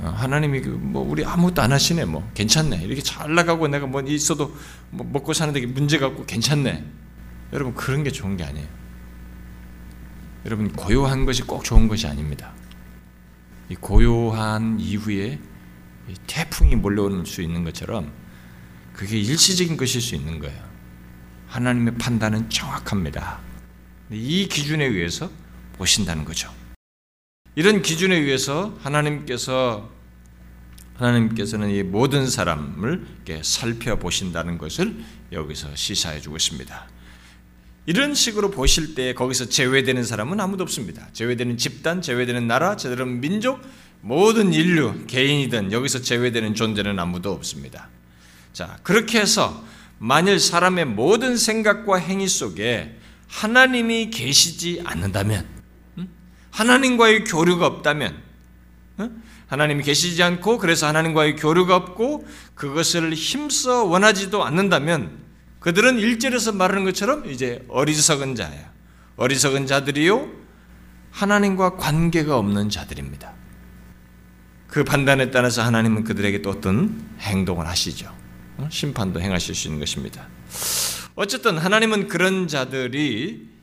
어, 0.00 0.08
하나님이 0.08 0.60
그뭐 0.60 1.02
우리 1.02 1.24
아무것도 1.24 1.62
안 1.62 1.72
하시네 1.72 2.04
뭐. 2.04 2.30
괜찮네. 2.34 2.82
이렇게 2.82 3.00
잘 3.00 3.34
나가고 3.34 3.68
내가 3.68 3.86
뭐 3.86 4.02
있어도 4.02 4.54
뭐 4.90 5.06
먹고 5.10 5.32
사는데 5.32 5.64
문제가 5.66 6.06
없고 6.06 6.26
괜찮네. 6.26 6.84
여러분 7.52 7.74
그런 7.74 8.02
게 8.04 8.10
좋은 8.10 8.36
게 8.36 8.44
아니에요. 8.44 8.68
여러분 10.44 10.70
고요한 10.72 11.24
것이 11.24 11.42
꼭 11.42 11.64
좋은 11.64 11.88
것이 11.88 12.06
아닙니다. 12.06 12.52
이 13.70 13.74
고요한 13.76 14.78
이후에 14.78 15.38
태풍이 16.26 16.76
몰려올 16.76 17.24
수 17.24 17.40
있는 17.40 17.64
것처럼 17.64 18.12
그게 18.92 19.18
일시적인 19.18 19.78
것일 19.78 20.02
수 20.02 20.14
있는 20.14 20.38
거예요. 20.38 20.62
하나님의 21.46 21.94
판단은 21.94 22.50
정확합니다. 22.50 23.38
이 24.10 24.46
기준에 24.48 24.84
의해서 24.84 25.30
보신다는 25.76 26.24
거죠. 26.24 26.52
이런 27.54 27.82
기준에 27.82 28.16
의해서 28.16 28.76
하나님께서 28.82 29.90
하나님께서는 30.96 31.70
이 31.70 31.82
모든 31.82 32.28
사람을 32.28 33.06
살펴보신다는 33.42 34.58
것을 34.58 34.96
여기서 35.32 35.74
시사해 35.74 36.20
주고 36.20 36.36
있습니다. 36.36 36.88
이런 37.86 38.14
식으로 38.14 38.50
보실 38.50 38.94
때 38.94 39.12
거기서 39.12 39.48
제외되는 39.48 40.04
사람은 40.04 40.40
아무도 40.40 40.62
없습니다. 40.62 41.08
제외되는 41.12 41.58
집단, 41.58 42.00
제외되는 42.00 42.46
나라, 42.46 42.76
제외되는 42.76 43.20
민족, 43.20 43.60
모든 44.00 44.52
인류, 44.52 45.04
개인이든 45.06 45.72
여기서 45.72 46.00
제외되는 46.00 46.54
존재는 46.54 46.98
아무도 46.98 47.32
없습니다. 47.32 47.88
자, 48.52 48.78
그렇게 48.82 49.20
해서 49.20 49.64
만일 49.98 50.38
사람의 50.40 50.86
모든 50.86 51.36
생각과 51.36 51.96
행위 51.96 52.28
속에 52.28 52.98
하나님이 53.28 54.10
계시지 54.10 54.82
않는다면 54.84 55.53
하나님과의 56.54 57.24
교류가 57.24 57.66
없다면, 57.66 58.22
어? 58.98 59.10
하나님이 59.48 59.82
계시지 59.82 60.22
않고 60.22 60.58
그래서 60.58 60.86
하나님과의 60.86 61.36
교류가 61.36 61.74
없고 61.74 62.26
그것을 62.54 63.12
힘써 63.12 63.84
원하지도 63.84 64.44
않는다면 64.44 65.18
그들은 65.58 65.98
일절에서 65.98 66.52
말하는 66.52 66.84
것처럼 66.84 67.28
이제 67.28 67.64
어리석은 67.68 68.36
자야. 68.36 68.72
어리석은 69.16 69.66
자들이요 69.66 70.30
하나님과 71.10 71.76
관계가 71.76 72.36
없는 72.36 72.70
자들입니다. 72.70 73.32
그 74.68 74.84
판단에 74.84 75.30
따라서 75.30 75.62
하나님은 75.62 76.04
그들에게 76.04 76.42
또 76.42 76.50
어떤 76.50 77.04
행동을 77.20 77.66
하시죠. 77.66 78.12
어? 78.58 78.68
심판도 78.70 79.20
행하실 79.20 79.54
수 79.54 79.68
있는 79.68 79.80
것입니다. 79.80 80.28
어쨌든 81.14 81.58
하나님은 81.58 82.08
그런 82.08 82.48
자들이 82.48 83.53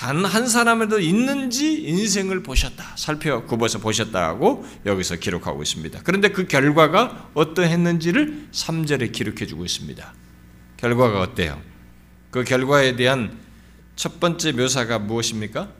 단 0.00 0.24
한 0.24 0.48
사람에도 0.48 0.98
있는지 0.98 1.74
인생을 1.82 2.42
보셨다. 2.42 2.96
살펴 2.96 3.44
굽어서 3.44 3.80
보셨다고 3.80 4.64
여기서 4.86 5.16
기록하고 5.16 5.62
있습니다. 5.62 6.00
그런데 6.04 6.30
그 6.30 6.46
결과가 6.46 7.28
어떠했는지를 7.34 8.48
3절에 8.50 9.12
기록해 9.12 9.44
주고 9.44 9.66
있습니다. 9.66 10.14
결과가 10.78 11.20
어때요? 11.20 11.60
그 12.30 12.44
결과에 12.44 12.96
대한 12.96 13.36
첫 13.94 14.20
번째 14.20 14.52
묘사가 14.52 15.00
무엇입니까? 15.00 15.70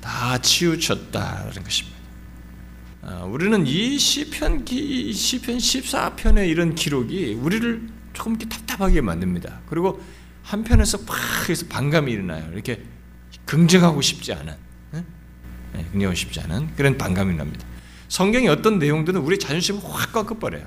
다다 0.00 0.38
치우쳤다라는 0.38 1.64
것입니다. 1.64 1.98
아, 3.02 3.24
우리는 3.24 3.66
이 3.66 3.98
시편 3.98 4.64
기 4.64 5.12
시편 5.12 5.58
14편의 5.58 6.48
이런 6.48 6.76
기록이 6.76 7.34
우리를 7.40 7.88
조금 8.12 8.36
이렇게 8.36 8.48
답답하게 8.48 9.00
만듭니다. 9.00 9.62
그리고 9.66 10.00
한편에서 10.48 10.98
팍 11.00 11.48
해서 11.50 11.66
반감이 11.68 12.10
일어나요. 12.10 12.50
이렇게 12.52 12.82
긍정하고 13.44 14.00
싶지 14.00 14.32
않은, 14.32 14.56
네, 14.92 15.04
긍정하고 15.92 16.14
싶지 16.14 16.40
않은 16.40 16.74
그런 16.74 16.96
반감이 16.96 17.36
납니다. 17.36 17.66
성경의 18.08 18.48
어떤 18.48 18.78
내용들은 18.78 19.20
우리 19.20 19.38
자존심을 19.38 19.82
확 19.84 20.12
꺾어버려요. 20.12 20.66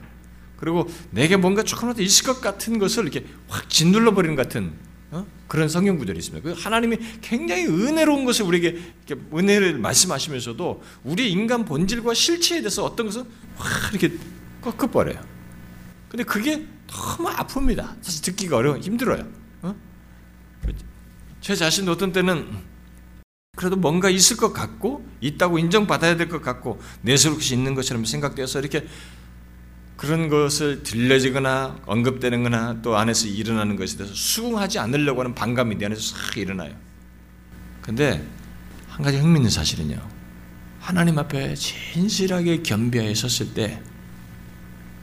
그리고 0.58 0.88
내게 1.10 1.36
뭔가 1.36 1.64
조금이라도 1.64 2.04
있을 2.04 2.26
것 2.26 2.40
같은 2.40 2.78
것을 2.78 3.04
이렇게 3.04 3.26
확 3.48 3.68
짓눌러 3.70 4.14
버리는 4.14 4.36
같은 4.36 4.74
어? 5.10 5.26
그런 5.48 5.68
성경 5.68 5.98
구절이 5.98 6.20
있습니다. 6.20 6.48
그 6.48 6.56
하나님이 6.58 6.98
굉장히 7.22 7.66
은혜로운 7.66 8.24
것을 8.24 8.46
우리에게 8.46 8.80
은혜를 9.34 9.80
말씀하시면서도 9.80 10.84
우리 11.04 11.32
인간 11.32 11.66
본질과 11.66 12.14
실체에 12.14 12.62
대해서 12.62 12.86
어떤 12.86 13.08
것은 13.08 13.26
확 13.56 13.94
이렇게 13.94 14.16
꺾어버려요. 14.62 15.20
근데 16.08 16.24
그게 16.24 16.68
너무 16.88 17.30
아픕니다. 17.30 17.96
사실 18.04 18.22
듣기가 18.22 18.58
어려워 18.58 18.78
힘들어요. 18.78 19.41
어? 21.42 21.44
제 21.44 21.56
자신도 21.56 21.92
어떤 21.94 22.12
때는 22.12 22.48
그래도 23.58 23.76
뭔가 23.76 24.10
있을 24.10 24.38
것 24.38 24.54
같고 24.54 25.06
있다고 25.20 25.60
인정받아야 25.60 26.16
될 26.16 26.30
것 26.30 26.42
같고 26.42 26.82
내세울 27.02 27.36
것이 27.36 27.54
있는 27.54 27.76
것처럼 27.76 28.06
생각되어서 28.06 28.60
이렇게 28.60 28.88
그런 29.98 30.30
것을 30.30 30.84
들려지거나 30.84 31.82
언급되는 31.86 32.44
거나 32.44 32.82
또 32.82 32.98
안에서 32.98 33.28
일어나는 33.28 33.76
것에 33.76 33.98
대해서 33.98 34.16
수긍하지 34.16 34.80
않으려고 34.80 35.22
하는 35.22 35.36
반감이 35.36 35.76
내 35.78 35.86
안에서 35.86 36.16
싹 36.16 36.38
일어나요. 36.38 36.74
근데 37.82 38.26
한 38.88 39.04
가지 39.04 39.18
흥미있는 39.18 39.50
사실은요. 39.50 40.02
하나님 40.80 41.20
앞에 41.20 41.54
진실하게 41.56 42.64
겸비하여 42.64 43.14
섰을 43.14 43.54
때 43.54 43.82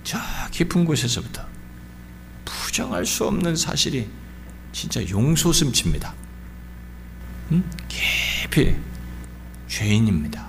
저 0.09 0.19
깊은 0.53 0.87
곳에서부터 0.87 1.45
부정할 2.47 3.05
수 3.05 3.27
없는 3.27 3.55
사실이 3.57 4.09
진짜 4.73 5.07
용솟음칩니다. 5.07 6.15
음? 7.53 7.71
깊이 7.89 8.77
죄인입니다. 9.67 10.49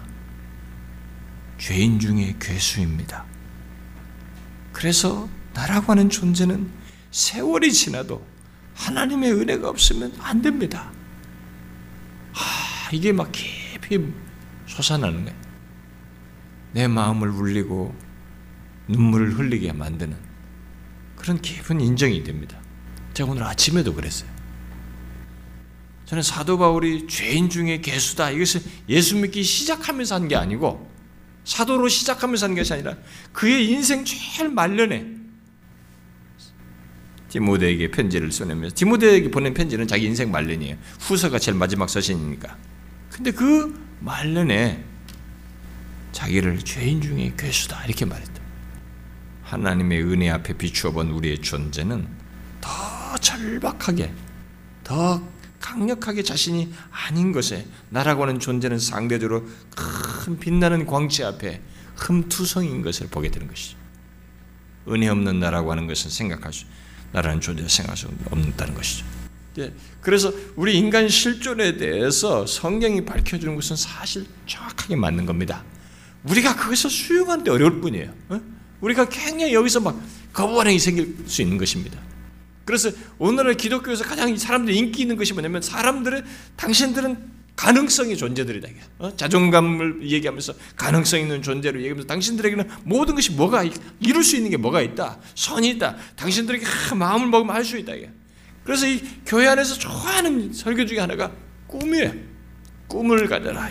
죄인 1.58 2.00
중에 2.00 2.36
괴수입니다. 2.40 3.26
그래서 4.72 5.30
나라고 5.54 5.92
하는 5.92 6.10
존재는 6.10 6.70
세월이 7.12 7.72
지나도 7.74 8.26
하나님의 8.76 9.34
은혜가 9.34 9.70
없으면 9.70 10.14
안 10.20 10.42
됩니다. 10.42 10.92
아, 12.34 12.90
이게 12.92 13.12
막 13.12 13.32
깊이 13.32 14.00
솟아나는 14.68 15.26
거예요. 15.26 15.40
내 16.72 16.88
마음을 16.88 17.30
울리고 17.30 17.94
눈물을 18.88 19.38
흘리게 19.38 19.74
만드는 19.74 20.16
그런 21.16 21.42
깊은 21.42 21.82
인정이 21.82 22.24
됩니다. 22.24 22.58
제가 23.14 23.32
오늘 23.32 23.44
아침에도 23.44 23.94
그랬어요. 23.94 24.39
저는 26.10 26.24
사도 26.24 26.58
바울이 26.58 27.06
죄인 27.06 27.52
중에 27.52 27.82
개수다. 27.82 28.32
이것을 28.32 28.62
예수 28.90 29.16
믿기 29.16 29.44
시작하면서 29.44 30.16
한 30.16 30.28
게 30.28 30.36
아니고 30.36 30.90
사도로 31.46 31.88
시작하면서 31.88 32.48
한 32.48 32.56
것이 32.56 32.74
아니라 32.74 32.96
그의 33.32 33.70
인생 33.70 34.04
제일 34.04 34.50
말년에 34.50 35.06
디모데에게 37.30 37.92
편지를 37.92 38.32
써내면서 38.32 38.76
디모데에게 38.76 39.30
보낸 39.30 39.54
편지는 39.54 39.88
자기 39.88 40.06
인생 40.06 40.32
말년이에요. 40.32 40.78
후서가 41.00 41.38
제일 41.38 41.56
마지막 41.58 41.88
서신이니까. 41.88 42.58
근데 43.12 43.30
그 43.30 43.80
말년에 44.00 44.84
자기를 46.12 46.58
죄인 46.60 47.02
중에 47.02 47.34
괴수다 47.38 47.86
이렇게 47.86 48.06
말했다. 48.06 48.42
하나님의 49.44 50.02
은혜 50.02 50.30
앞에 50.32 50.54
비추어 50.54 50.92
본 50.92 51.12
우리의 51.12 51.40
존재는 51.44 52.08
더 52.62 53.16
절박하게 53.18 54.12
더 54.84 55.22
강력하게 55.60 56.24
자신이 56.24 56.74
아닌 56.92 57.32
것에 57.32 57.66
나라고 57.90 58.24
하는 58.24 58.40
존재는 58.40 58.80
상대적으로 58.80 59.46
큰 59.76 60.40
빛나는 60.40 60.86
광채 60.86 61.24
앞에 61.24 61.62
흠투성인 61.96 62.82
것을 62.82 63.08
보게 63.08 63.30
되는 63.30 63.48
것이죠. 63.48 63.78
은혜 64.88 65.08
없는 65.10 65.40
나라고 65.40 65.72
하는 65.72 65.88
것은 65.88 66.10
생각할 66.10 66.54
수, 66.54 66.66
나라는 67.12 67.42
존재가 67.42 67.68
생각할 67.68 67.98
수 67.98 68.08
없다는 68.32 68.74
것이죠. 68.74 69.06
예, 69.60 69.74
그래서 70.02 70.32
우리 70.56 70.78
인간 70.78 71.10
실존에 71.10 71.76
대해서 71.78 72.46
성경이 72.46 73.04
밝혀주는 73.04 73.54
것은 73.56 73.76
사실 73.76 74.26
정확하게 74.46 74.96
맞는 74.96 75.26
겁니다. 75.26 75.64
우리가 76.24 76.56
그것을 76.56 76.90
수용하는데 76.90 77.50
어려울 77.52 77.82
뿐이에요. 77.82 78.14
어? 78.30 78.42
우리가 78.82 79.10
굉장히 79.10 79.54
여기서 79.54 79.82
막 79.82 80.02
거부반응이 80.34 80.80
생길 80.80 81.18
수 81.26 81.42
있는 81.42 81.58
것입니다. 81.58 82.00
그래서 82.70 82.92
오늘날 83.18 83.56
기독교에서 83.56 84.04
가장 84.04 84.38
사람들이 84.38 84.78
인기 84.78 85.02
있는 85.02 85.18
것이 85.18 85.34
뭐냐면 85.34 85.60
사람들은 85.60 86.24
당신들은 86.56 87.18
가능성의 87.56 88.16
존재들이다. 88.16 88.70
어? 89.00 89.16
자존감을 89.16 90.08
얘기하면서 90.08 90.54
가능성 90.76 91.20
있는 91.20 91.42
존재로 91.42 91.80
얘기하면서 91.80 92.06
당신들에게는 92.08 92.70
모든 92.84 93.16
것이 93.16 93.32
뭐가 93.32 93.64
이룰 94.00 94.24
수 94.24 94.36
있는 94.36 94.52
게 94.52 94.58
뭐가 94.58 94.82
있다. 94.82 95.18
선이 95.34 95.68
있다. 95.72 95.96
당신들에게 96.16 96.64
마음을 96.96 97.30
먹으면 97.30 97.56
할 97.56 97.66
수 97.66 97.76
있다. 97.76 97.94
그래서 98.64 98.86
이 98.86 99.02
교회 99.26 99.48
안에서 99.48 99.74
좋아하는 99.74 100.54
설교 100.54 100.86
중에 100.86 101.00
하나가 101.00 101.32
꿈이에요. 101.66 102.14
꿈을 102.88 103.28
가져라. 103.28 103.68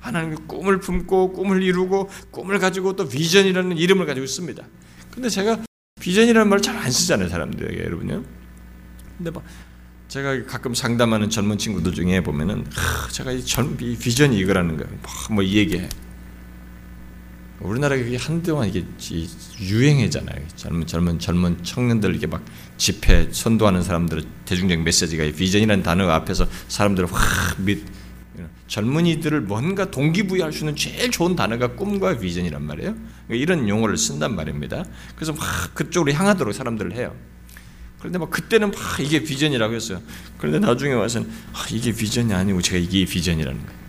하나님의 0.00 0.38
꿈을 0.48 0.80
품고 0.80 1.34
꿈을 1.34 1.62
이루고 1.62 2.08
꿈을 2.30 2.58
가지고 2.58 2.96
또 2.96 3.06
비전이라는 3.06 3.76
이름을 3.76 4.06
가지고 4.06 4.24
있습니다. 4.24 4.64
근데 5.10 5.28
제가 5.28 5.58
비전이라는 6.04 6.50
말을 6.50 6.60
잘안 6.60 6.90
쓰잖아요, 6.90 7.30
사람들에게 7.30 7.82
여러분요. 7.82 8.22
근데 9.16 9.30
막 9.30 9.42
제가 10.08 10.44
가끔 10.44 10.74
상담하는 10.74 11.30
젊은 11.30 11.56
친구들 11.56 11.94
중에 11.94 12.20
보면은 12.20 12.66
하, 12.74 13.08
제가 13.08 13.32
이, 13.32 13.42
젊, 13.42 13.74
이 13.80 13.96
비전이 13.96 14.38
이거라는 14.38 14.76
거예요. 14.76 14.92
뭐이 15.30 15.54
얘기해. 15.54 15.88
우리나라가 17.60 18.02
이게 18.02 18.18
한동안 18.18 18.68
이게 18.68 18.84
유행해잖아요. 19.58 20.46
젊은 20.56 20.86
젊은 20.86 21.18
젊은 21.18 21.64
청년들 21.64 22.10
이렇게 22.10 22.26
막 22.26 22.44
집회 22.76 23.26
선도하는 23.32 23.82
사람들 23.82 24.24
대중적 24.44 24.82
메시지가 24.82 25.24
비전이라는 25.34 25.82
단어 25.82 26.10
앞에서 26.10 26.46
사람들을 26.68 27.10
확 27.10 27.62
밑, 27.62 27.82
젊은이들을 28.66 29.42
뭔가 29.42 29.90
동기부여할 29.90 30.52
수 30.52 30.60
있는 30.60 30.76
제일 30.76 31.10
좋은 31.10 31.36
단어가 31.36 31.74
꿈과 31.74 32.18
비전이란 32.18 32.62
말이에요. 32.62 32.94
그러니까 33.26 33.34
이런 33.34 33.68
용어를 33.68 33.96
쓴단 33.96 34.34
말입니다. 34.34 34.84
그래서 35.14 35.32
막 35.32 35.74
그쪽으로 35.74 36.12
향하도록 36.12 36.54
사람들을 36.54 36.94
해요. 36.94 37.14
그런데 37.98 38.18
막 38.18 38.30
그때는 38.30 38.70
막 38.70 39.00
이게 39.00 39.22
비전이라고 39.22 39.74
했어요. 39.74 40.00
그런데 40.38 40.58
나중에 40.58 40.92
와서는 40.92 41.30
아, 41.52 41.66
이게 41.70 41.92
비전이 41.92 42.32
아니고 42.32 42.62
제가 42.62 42.78
이게 42.78 43.04
비전이라는 43.04 43.60
거예요. 43.64 43.84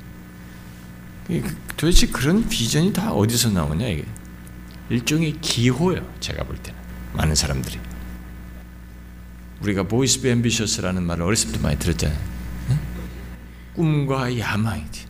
그, 1.43 1.55
도대체 1.75 2.07
그런 2.07 2.47
비전이 2.47 2.93
다 2.93 3.11
어디서 3.11 3.49
나오냐 3.49 3.87
이게 3.87 4.05
일종의 4.89 5.39
기호예요. 5.41 6.07
제가 6.19 6.43
볼 6.43 6.55
때는 6.57 6.79
많은 7.13 7.33
사람들이 7.33 7.79
우리가 9.61 9.83
Boys 9.83 10.21
be 10.21 10.29
ambitious라는 10.29 11.03
말을 11.03 11.23
어렸을 11.23 11.51
때 11.51 11.59
많이 11.59 11.79
들었잖아요. 11.79 12.34
꿈과 13.75 14.37
야망이지. 14.37 15.05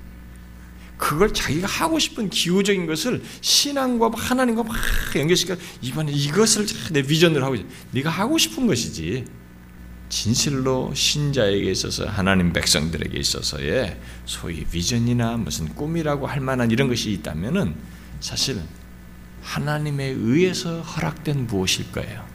그걸 0.97 1.33
자기가 1.33 1.67
하고 1.67 1.99
싶은 1.99 2.29
기호적인 2.29 2.85
것을 2.85 3.21
신앙과 3.41 4.11
하나님과 4.15 4.63
막 4.63 4.75
연결시켜 5.15 5.55
이번에 5.81 6.11
이것을 6.11 6.65
내 6.91 7.01
비전으로 7.01 7.43
하고 7.43 7.55
있어. 7.55 7.65
네가 7.91 8.09
하고 8.09 8.37
싶은 8.37 8.65
것이지. 8.67 9.25
진실로 10.07 10.93
신자에게 10.93 11.71
있어서 11.71 12.05
하나님 12.05 12.53
백성들에게 12.53 13.17
있어서의 13.17 13.99
소위 14.25 14.63
비전이나 14.63 15.37
무슨 15.37 15.67
꿈이라고 15.73 16.27
할 16.27 16.39
만한 16.39 16.71
이런 16.71 16.87
것이 16.87 17.11
있다면은 17.11 17.75
사실 18.19 18.61
하나님에 19.41 20.05
의해서 20.05 20.81
허락된 20.81 21.47
무엇일 21.47 21.91
거예요. 21.91 22.25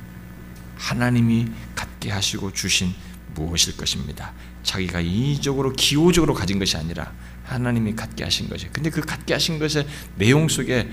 하나님이 0.77 1.47
갖게 1.75 2.11
하시고 2.11 2.53
주신 2.53 2.93
무엇일 3.35 3.77
것입니다. 3.77 4.33
자기가 4.63 5.01
인위적으로 5.01 5.73
기호적으로 5.73 6.35
가진 6.35 6.59
것이 6.59 6.77
아니라 6.77 7.13
하나님이 7.45 7.95
갖게 7.95 8.25
하신 8.25 8.49
것이. 8.49 8.69
근데 8.69 8.91
그 8.91 9.01
갖게 9.01 9.33
하신 9.33 9.59
것의 9.59 9.87
내용 10.17 10.49
속에 10.49 10.89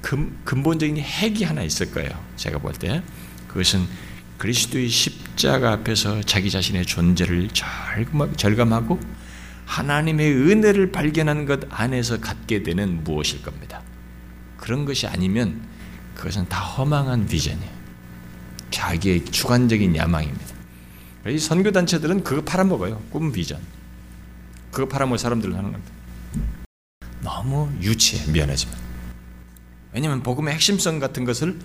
근, 0.00 0.36
근본적인 0.44 0.96
핵이 0.98 1.44
하나 1.44 1.62
있을 1.62 1.92
거예요. 1.92 2.10
제가 2.36 2.58
볼 2.58 2.72
때. 2.72 3.02
그것은 3.48 3.86
그리스도의 4.38 4.88
십자가 4.88 5.72
앞에서 5.72 6.22
자기 6.22 6.50
자신의 6.50 6.86
존재를 6.86 7.50
절감하고 8.36 8.98
하나님의 9.66 10.32
은혜를 10.32 10.92
발견하는 10.92 11.46
것 11.46 11.60
안에서 11.68 12.20
갖게 12.20 12.62
되는 12.62 13.04
무엇일 13.04 13.42
겁니다. 13.42 13.82
그런 14.56 14.84
것이 14.84 15.06
아니면 15.06 15.62
그것은 16.14 16.48
다 16.48 16.60
허망한 16.60 17.26
비전이에요. 17.26 17.70
자기의 18.70 19.26
주관적인 19.26 19.94
야망입니다. 19.96 20.49
이 21.26 21.38
선교 21.38 21.70
단체들은 21.70 22.24
그거 22.24 22.42
팔아먹어요. 22.42 23.02
꿈 23.10 23.32
비전. 23.32 23.60
그거 24.70 24.88
팔아먹을 24.88 25.18
사람들을 25.18 25.54
하는 25.54 25.72
겁니다. 25.72 25.92
너무 27.22 27.70
유치해 27.82 28.30
미안하지만 28.32 28.74
왜냐하면 29.92 30.22
복음의 30.22 30.54
핵심성 30.54 30.98
같은 30.98 31.24
것을 31.24 31.58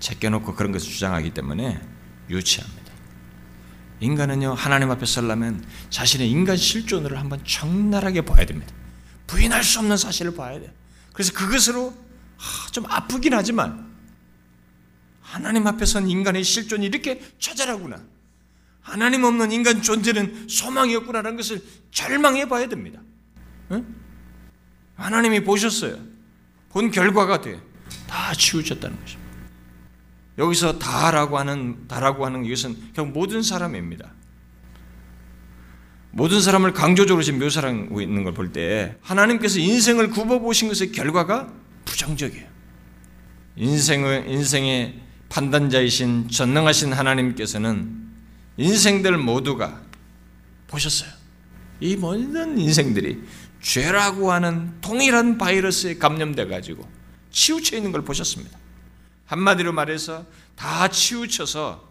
제껴놓고 0.00 0.54
그런 0.54 0.72
것을 0.72 0.88
주장하기 0.90 1.30
때문에 1.34 1.80
유치합니다. 2.28 2.92
인간은요 4.00 4.54
하나님 4.54 4.90
앞에 4.90 5.06
서려면 5.06 5.64
자신의 5.90 6.30
인간 6.30 6.56
실존을 6.56 7.18
한번 7.18 7.40
적나라하게 7.44 8.22
봐야 8.22 8.44
됩니다. 8.44 8.72
부인할 9.26 9.62
수 9.62 9.78
없는 9.78 9.96
사실을 9.96 10.34
봐야 10.34 10.58
돼. 10.58 10.72
그래서 11.12 11.32
그것으로 11.32 11.94
좀 12.72 12.84
아프긴 12.86 13.34
하지만 13.34 13.86
하나님 15.20 15.66
앞에 15.66 15.84
선 15.86 16.08
인간의 16.08 16.44
실존이 16.44 16.86
이렇게 16.86 17.22
처절하구나. 17.38 18.15
하나님 18.86 19.24
없는 19.24 19.50
인간 19.50 19.82
존재는 19.82 20.46
소망이 20.48 20.94
없구나라는 20.94 21.36
것을 21.36 21.60
절망해 21.90 22.48
봐야 22.48 22.68
됩니다. 22.68 23.00
응? 23.72 23.84
하나님이 24.94 25.42
보셨어요. 25.42 25.98
본 26.70 26.92
결과가 26.92 27.40
돼. 27.40 27.60
다 28.06 28.32
치우쳤다는 28.32 28.96
것입니다. 29.00 29.26
여기서 30.38 30.78
다라고 30.78 31.36
하는 31.38 31.88
다라고 31.88 32.24
하는 32.26 32.44
이것은 32.44 32.76
결국 32.94 33.12
모든 33.12 33.42
사람입니다. 33.42 34.12
모든 36.12 36.40
사람을 36.40 36.72
강조적으로 36.72 37.24
지금 37.24 37.40
묘사하고 37.40 38.00
있는 38.00 38.22
걸 38.22 38.34
볼 38.34 38.52
때 38.52 38.96
하나님께서 39.02 39.58
인생을 39.58 40.10
굽어 40.10 40.38
보신 40.38 40.68
것의 40.68 40.92
결과가 40.92 41.52
부정적이에요. 41.84 42.46
인생의 43.56 44.30
인생의 44.32 45.00
판단자이신 45.28 46.28
전능하신 46.28 46.92
하나님께서는 46.92 48.05
인생들 48.56 49.18
모두가 49.18 49.82
보셨어요. 50.66 51.10
이 51.80 51.96
모든 51.96 52.58
인생들이 52.58 53.22
죄라고 53.60 54.32
하는 54.32 54.80
동일한 54.80 55.38
바이러스에 55.38 55.98
감염돼 55.98 56.46
가지고 56.46 56.88
치우쳐 57.30 57.76
있는 57.76 57.92
걸 57.92 58.02
보셨습니다. 58.02 58.58
한마디로 59.26 59.72
말해서 59.72 60.24
다 60.54 60.88
치우쳐서 60.88 61.86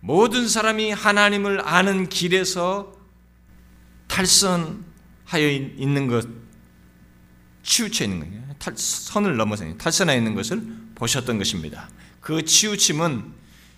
모든 0.00 0.48
사람이 0.48 0.90
하나님을 0.92 1.66
아는 1.66 2.08
길에서 2.08 2.94
탈선하여 4.08 5.48
있는 5.76 6.06
것, 6.08 6.28
치우쳐 7.62 8.04
있는 8.04 8.20
거예요. 8.20 8.54
탈, 8.58 8.74
선을 8.76 9.36
넘어서 9.36 9.64
탈선하여 9.76 10.16
있는 10.18 10.34
것을 10.34 10.62
보셨던 10.94 11.38
것입니다. 11.38 11.88
그 12.20 12.44
치우침은 12.44 13.32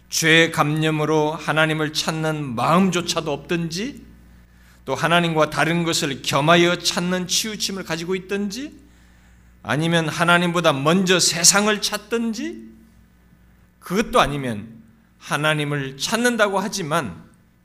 죄 0.09 0.51
감염으로 0.51 1.33
하나님을 1.33 1.93
찾는 1.93 2.55
마음조차도 2.55 3.31
없든지 3.33 4.07
또 4.85 4.95
하나님과 4.95 5.51
다른 5.51 5.85
것을 5.85 6.23
겸하여 6.23 6.79
찾는 6.79 7.27
치우침을 7.27 7.85
가지고 7.85 8.15
있든지 8.15 8.73
아니면 9.63 10.09
하나님보다 10.09 10.73
먼저 10.73 11.21
세상을 11.21 11.83
찾든지 11.83 12.69
그것도 13.81 14.21
아니면 14.21 14.83
하나님을 15.19 15.99
찾는다고 15.99 16.59
하지만 16.59 17.23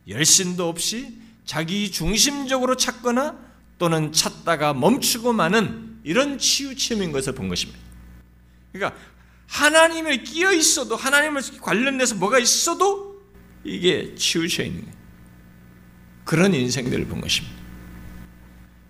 열심도 0.08 0.68
없이 0.68 1.18
자기 1.46 1.92
중심적으로 1.92 2.76
찾거나 2.76 3.38
또는 3.78 4.12
찾다가 4.12 4.74
멈추고 4.74 5.34
마는 5.34 6.00
이런 6.04 6.38
치우침인 6.38 7.12
것을 7.12 7.36
본 7.36 7.48
것입니다. 7.48 7.80
그러니까 8.74 9.00
하나님을 9.54 10.24
끼어 10.24 10.52
있어도 10.52 10.96
하나님을 10.96 11.44
관련돼서 11.62 12.16
뭐가 12.16 12.40
있어도 12.40 13.22
이게 13.64 14.16
치우쳐 14.16 14.64
있는. 14.64 14.84
그런 16.26 16.56
인생들을 16.56 17.06
본 17.06 17.22
것입니다. 17.22 17.56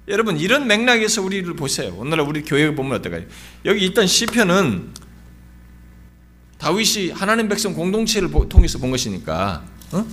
여러분 0.08 0.40
이런 0.40 0.68
맥락에서 0.68 1.22
우리를 1.22 1.54
보세요. 1.56 1.94
오늘날 1.98 2.26
우리 2.26 2.44
교회를 2.44 2.76
보면 2.76 2.94
어떨까요? 3.00 3.26
여기 3.66 3.86
일단 3.86 4.08
시편은 4.08 4.94
다윗이 6.60 7.12
하나님 7.12 7.50
백성 7.50 7.74
공동체를 7.74 8.30
통해서 8.48 8.80
본 8.80 8.92
것이니까 8.92 9.66
어? 9.92 10.08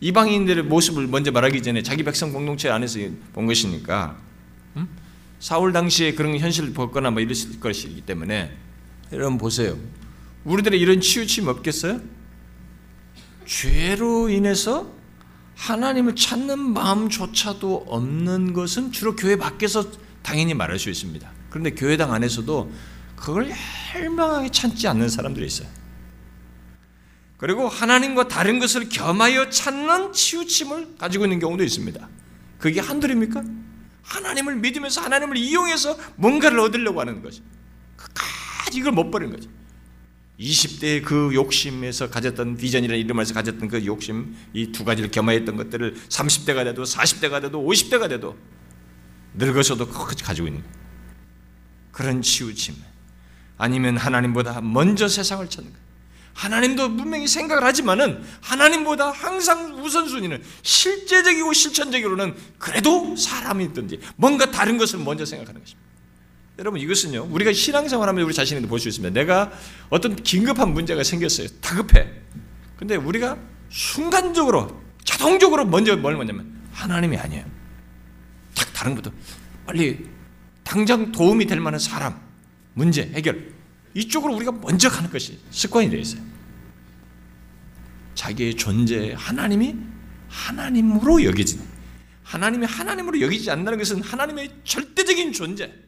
이방인들의 0.00 0.64
모습을 0.64 1.08
먼저 1.08 1.32
말하기 1.32 1.60
전에 1.62 1.82
자기 1.82 2.04
백성 2.04 2.32
공동체 2.32 2.68
안에서 2.68 3.00
본 3.32 3.46
것이니까 3.46 4.16
음? 4.76 4.88
사울 5.40 5.72
당시에 5.72 6.14
그런 6.14 6.38
현실을 6.38 6.72
보거나 6.72 7.10
뭐 7.10 7.20
이랬을 7.20 7.58
것이기 7.58 8.02
때문에 8.02 8.67
여러분 9.12 9.38
보세요. 9.38 9.78
우리들의 10.44 10.78
이런 10.78 11.00
치우침 11.00 11.48
없겠어요? 11.48 12.00
죄로 13.46 14.28
인해서 14.28 14.92
하나님을 15.56 16.14
찾는 16.14 16.58
마음조차도 16.58 17.86
없는 17.88 18.52
것은 18.52 18.92
주로 18.92 19.16
교회 19.16 19.36
밖에서 19.36 19.90
당연히 20.22 20.54
말할 20.54 20.78
수 20.78 20.90
있습니다. 20.90 21.30
그런데 21.50 21.70
교회당 21.70 22.12
안에서도 22.12 22.70
그걸 23.16 23.50
헬망하게 23.94 24.50
찾지 24.50 24.86
않는 24.88 25.08
사람들이 25.08 25.46
있어요. 25.46 25.68
그리고 27.38 27.68
하나님과 27.68 28.28
다른 28.28 28.58
것을 28.58 28.88
겸하여 28.88 29.48
찾는 29.50 30.12
치우침을 30.12 30.96
가지고 30.98 31.24
있는 31.24 31.38
경우도 31.38 31.64
있습니다. 31.64 32.08
그게 32.58 32.80
한둘입니까? 32.80 33.42
하나님을 34.02 34.56
믿으면서 34.56 35.00
하나님을 35.00 35.36
이용해서 35.36 35.96
뭔가를 36.16 36.58
얻으려고 36.60 37.00
하는 37.00 37.22
거죠. 37.22 37.42
끝까지 38.68 38.78
이걸 38.78 38.92
못 38.92 39.10
버리는 39.10 39.34
거죠. 39.34 39.50
20대의 40.38 41.02
그 41.02 41.30
욕심에서 41.34 42.10
가졌던 42.10 42.56
비전이라는 42.58 43.00
이름에서 43.04 43.34
가졌던 43.34 43.68
그 43.68 43.84
욕심, 43.84 44.36
이 44.54 44.70
두 44.70 44.84
가지를 44.84 45.10
겸하였던 45.10 45.56
것들을 45.56 45.96
30대가 46.08 46.64
돼도 46.64 46.84
40대가 46.84 47.40
돼도 47.42 47.60
50대가 47.60 48.08
돼도 48.08 48.36
늙어서도 49.34 49.88
끝까지 49.88 50.22
가지고 50.22 50.48
있는 50.48 50.62
그런 51.90 52.22
치우침. 52.22 52.76
아니면 53.56 53.96
하나님보다 53.96 54.60
먼저 54.60 55.08
세상을 55.08 55.48
찾는 55.50 55.72
것. 55.72 55.78
하나님도 56.34 56.94
분명히 56.94 57.26
생각을 57.26 57.64
하지만은 57.64 58.22
하나님보다 58.40 59.10
항상 59.10 59.82
우선순위는 59.82 60.40
실제적이고 60.62 61.52
실천적으로는 61.52 62.36
그래도 62.58 63.16
사람이든지 63.16 63.98
뭔가 64.14 64.48
다른 64.52 64.78
것을 64.78 65.00
먼저 65.00 65.24
생각하는 65.24 65.60
것입니다. 65.60 65.87
여러분 66.58 66.80
이것은요 66.80 67.28
우리가 67.30 67.52
신앙생활하면 67.52 68.24
우리 68.24 68.34
자신에도 68.34 68.66
볼 68.66 68.80
수 68.80 68.88
있습니다. 68.88 69.12
내가 69.18 69.52
어떤 69.90 70.16
긴급한 70.16 70.72
문제가 70.72 71.04
생겼어요. 71.04 71.48
다급해. 71.60 72.10
근데 72.76 72.96
우리가 72.96 73.38
순간적으로 73.70 74.82
자동적으로 75.04 75.64
먼저 75.64 75.96
뭘 75.96 76.16
뭐냐면 76.16 76.52
하나님이 76.72 77.16
아니에요. 77.16 77.44
딱 78.56 78.72
다른 78.72 78.94
것도 78.96 79.12
빨리 79.66 80.06
당장 80.64 81.12
도움이 81.12 81.46
될 81.46 81.60
만한 81.60 81.78
사람, 81.78 82.20
문제 82.74 83.02
해결 83.02 83.52
이쪽으로 83.94 84.34
우리가 84.34 84.52
먼저 84.52 84.88
가는 84.88 85.10
것이 85.10 85.38
습관이 85.50 85.90
되어 85.90 86.00
있어요. 86.00 86.20
자기의 88.14 88.56
존재 88.56 89.14
하나님이 89.16 89.76
하나님으로 90.28 91.22
여기지 91.24 91.60
하나님이 92.24 92.66
하나님으로 92.66 93.20
여기지 93.20 93.48
않는다는 93.50 93.78
것은 93.78 94.02
하나님의 94.02 94.50
절대적인 94.64 95.32
존재. 95.32 95.87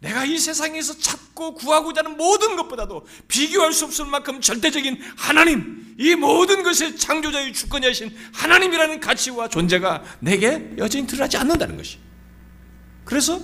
내가 0.00 0.24
이 0.24 0.38
세상에서 0.38 0.98
찾고 0.98 1.54
구하고자 1.54 2.00
하는 2.00 2.16
모든 2.16 2.56
것보다도 2.56 3.06
비교할 3.28 3.72
수 3.72 3.84
없을 3.84 4.06
만큼 4.06 4.40
절대적인 4.40 4.98
하나님, 5.16 5.94
이 5.98 6.14
모든 6.14 6.62
것의 6.62 6.96
창조자의 6.96 7.52
주권자이신 7.52 8.16
하나님이라는 8.32 9.00
가치와 9.00 9.48
존재가 9.48 10.02
내게 10.20 10.72
여전히 10.78 11.06
드러나지 11.06 11.36
않는다는 11.36 11.76
것이. 11.76 11.98
그래서 13.04 13.40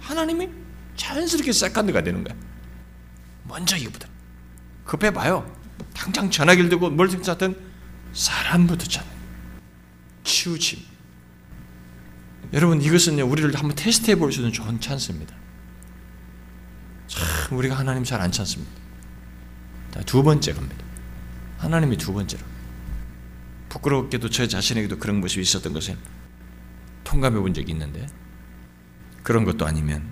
하나님이 0.00 0.48
자연스럽게 0.96 1.52
세컨드가 1.52 2.02
되는 2.02 2.22
거야. 2.22 2.36
먼저 3.44 3.76
이거보다. 3.76 4.08
급해봐요. 4.84 5.58
당장 5.92 6.30
전화기를 6.30 6.70
들고 6.70 6.90
뭘 6.90 7.08
찾든 7.08 7.56
사람부터 8.12 8.84
찾는 8.86 9.10
치우침. 10.22 10.78
여러분 12.52 12.80
이것은요 12.80 13.26
우리를 13.26 13.52
한번 13.56 13.74
테스트해 13.74 14.16
볼 14.16 14.32
수 14.32 14.38
있는 14.40 14.52
좋은 14.52 14.80
찬스입니다. 14.80 15.34
참 17.10 17.58
우리가 17.58 17.76
하나님 17.76 18.04
잘 18.04 18.20
안 18.20 18.30
찾습니다. 18.30 18.70
두 20.06 20.22
번째 20.22 20.52
겁니다. 20.54 20.84
하나님이 21.58 21.96
두 21.96 22.12
번째로 22.12 22.42
부끄럽게도 23.68 24.30
저 24.30 24.46
자신에게도 24.46 24.98
그런 24.98 25.20
모습이 25.20 25.42
있었던 25.42 25.72
것을 25.72 25.96
통감해 27.04 27.40
본 27.40 27.52
적이 27.52 27.72
있는데 27.72 28.06
그런 29.22 29.44
것도 29.44 29.66
아니면 29.66 30.08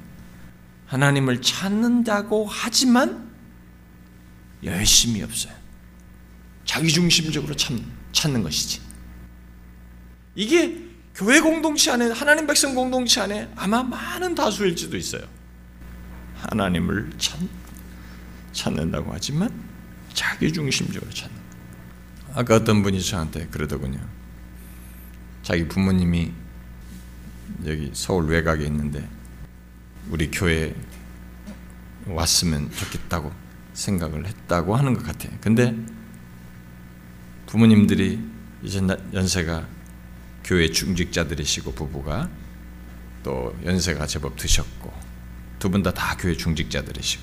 하나님을 0.87 1.41
찾는다고 1.41 2.47
하지만 2.49 3.31
열심히 4.65 5.23
없어요. 5.23 5.55
자기중심적으로 6.65 7.55
참, 7.55 7.81
찾는 8.13 8.43
것이지. 8.43 8.81
이게 10.35 10.85
교회 11.15 11.41
공동체 11.41 11.91
안에, 11.91 12.11
하나님 12.11 12.47
백성 12.47 12.75
공동체 12.75 13.21
안에 13.21 13.51
아마 13.57 13.83
많은 13.83 14.35
다수일지도 14.35 14.97
있어요. 14.97 15.23
하나님을 16.39 17.11
찾, 17.19 17.39
찾는다고 18.53 19.13
하지만 19.13 19.51
자기 20.13 20.53
중심적으로 20.53 21.11
찾는. 21.11 21.37
아까 22.35 22.57
어떤 22.57 22.83
분이 22.83 23.03
저한테 23.03 23.47
그러더군요. 23.47 23.99
자기 25.43 25.67
부모님이 25.67 26.33
여기 27.67 27.91
서울 27.95 28.27
외곽에 28.27 28.65
있는데 28.67 29.09
우리 30.11 30.31
교회 30.31 30.75
왔으면 32.07 32.71
좋겠다고 32.71 33.33
생각을 33.73 34.27
했다고 34.27 34.77
하는 34.77 34.95
것 34.95 35.05
같아요. 35.05 35.37
근데 35.41 35.75
부모님들이 37.47 38.21
이제 38.63 38.81
연세가 39.13 39.67
교회 40.45 40.71
중직자들이시고 40.71 41.73
부부가 41.73 42.29
또 43.23 43.57
연세가 43.65 44.07
제법 44.07 44.37
드셨고 44.37 44.93
두 45.59 45.71
분 45.71 45.83
다 45.83 45.93
다 45.93 46.17
교회 46.17 46.37
중직자들이시고. 46.37 47.23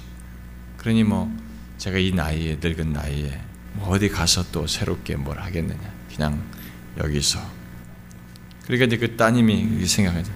그러니 0.78 1.04
뭐 1.04 1.32
제가 1.78 1.98
이 1.98 2.12
나이에 2.12 2.60
늙은 2.62 2.94
나이에 2.94 3.42
뭐 3.74 3.90
어디 3.90 4.10
가서 4.10 4.52
또 4.52 4.68
새롭게 4.68 5.16
뭘 5.16 5.40
하겠느냐. 5.40 5.94
그냥 6.14 6.42
여기서. 6.98 7.40
그러니까 8.64 8.86
이제 8.86 8.98
그 8.98 9.16
따님이 9.16 9.86
생각하죠. 9.86 10.32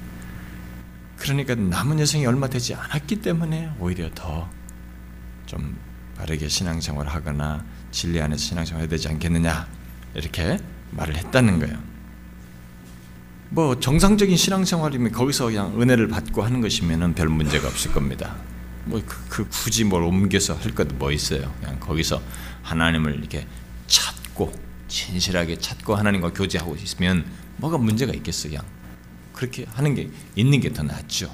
그러니까 1.17 1.55
남은 1.55 1.99
여생이 1.99 2.25
얼마 2.25 2.47
되지 2.47 2.73
않았기 2.75 3.17
때문에 3.21 3.71
오히려 3.79 4.09
더 4.13 4.47
좀 5.45 5.75
바르게 6.15 6.47
신앙생활을 6.47 7.11
하거나 7.11 7.65
진리 7.89 8.21
안에서 8.21 8.37
신앙생활 8.39 8.81
해야 8.83 8.87
되지 8.89 9.07
않겠느냐. 9.07 9.67
이렇게 10.13 10.59
말을 10.91 11.17
했다는 11.17 11.59
거예요. 11.59 11.88
뭐 13.49 13.79
정상적인 13.79 14.37
신앙생활이면 14.37 15.11
거기서 15.11 15.45
그냥 15.47 15.81
은혜를 15.81 16.07
받고 16.07 16.43
하는 16.43 16.61
것이면은 16.61 17.15
별 17.15 17.29
문제가 17.29 17.67
없을 17.67 17.91
겁니다. 17.91 18.35
뭐 18.85 19.01
그, 19.05 19.17
그 19.29 19.49
굳이 19.49 19.83
뭘 19.83 20.03
옮겨서 20.03 20.53
할 20.55 20.73
것도 20.75 20.95
뭐 20.95 21.11
있어요. 21.11 21.53
그냥 21.59 21.79
거기서 21.79 22.21
하나님을 22.61 23.17
이렇게 23.19 23.47
찾고 23.87 24.53
진실하게 24.87 25.57
찾고 25.57 25.95
하나님과 25.95 26.33
교제하고 26.33 26.75
있으면 26.75 27.25
뭐가 27.57 27.77
문제가 27.77 28.13
있겠어요. 28.13 28.51
그냥 28.51 28.65
그렇게 29.33 29.65
하는 29.73 29.95
게 29.95 30.09
있는 30.35 30.59
게 30.59 30.71
더 30.71 30.83
낫죠. 30.83 31.33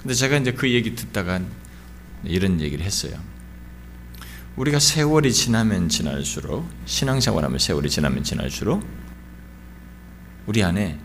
근데 0.00 0.14
제가 0.14 0.36
이제 0.38 0.52
그 0.52 0.72
얘기 0.72 0.94
듣다가 0.96 1.40
이런 2.24 2.60
얘기를 2.60 2.84
했어요. 2.84 3.14
우리가 4.56 4.80
세월이 4.80 5.32
지나면 5.32 5.88
지날수록 5.88 6.68
신앙생활하면 6.84 7.58
세월이 7.58 7.88
지나면 7.88 8.24
지날수록 8.24 8.84
우리 10.46 10.62
안에 10.62 10.98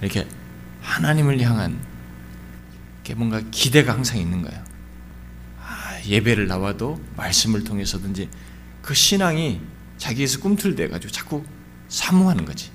이렇게 0.00 0.26
하나님을 0.82 1.40
향한 1.40 1.78
뭔가 3.14 3.40
기대가 3.50 3.92
항상 3.92 4.18
있는 4.18 4.42
거예요. 4.42 4.64
아, 5.60 6.00
예배를 6.04 6.48
나와도 6.48 7.00
말씀을 7.16 7.62
통해서든지 7.62 8.28
그 8.82 8.94
신앙이 8.94 9.60
자기에서 9.96 10.40
꿈틀대 10.40 10.88
가지고 10.88 11.12
자꾸 11.12 11.44
사모하는 11.88 12.44
거지. 12.44 12.70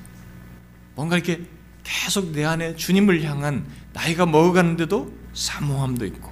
뭔가 0.95 1.17
이렇게 1.17 1.45
계속 1.83 2.31
내 2.31 2.45
안에 2.45 2.75
주님을 2.75 3.23
향한 3.23 3.65
나이가 3.93 4.25
먹어가는데도 4.25 5.13
사모함도 5.33 6.05
있고 6.05 6.31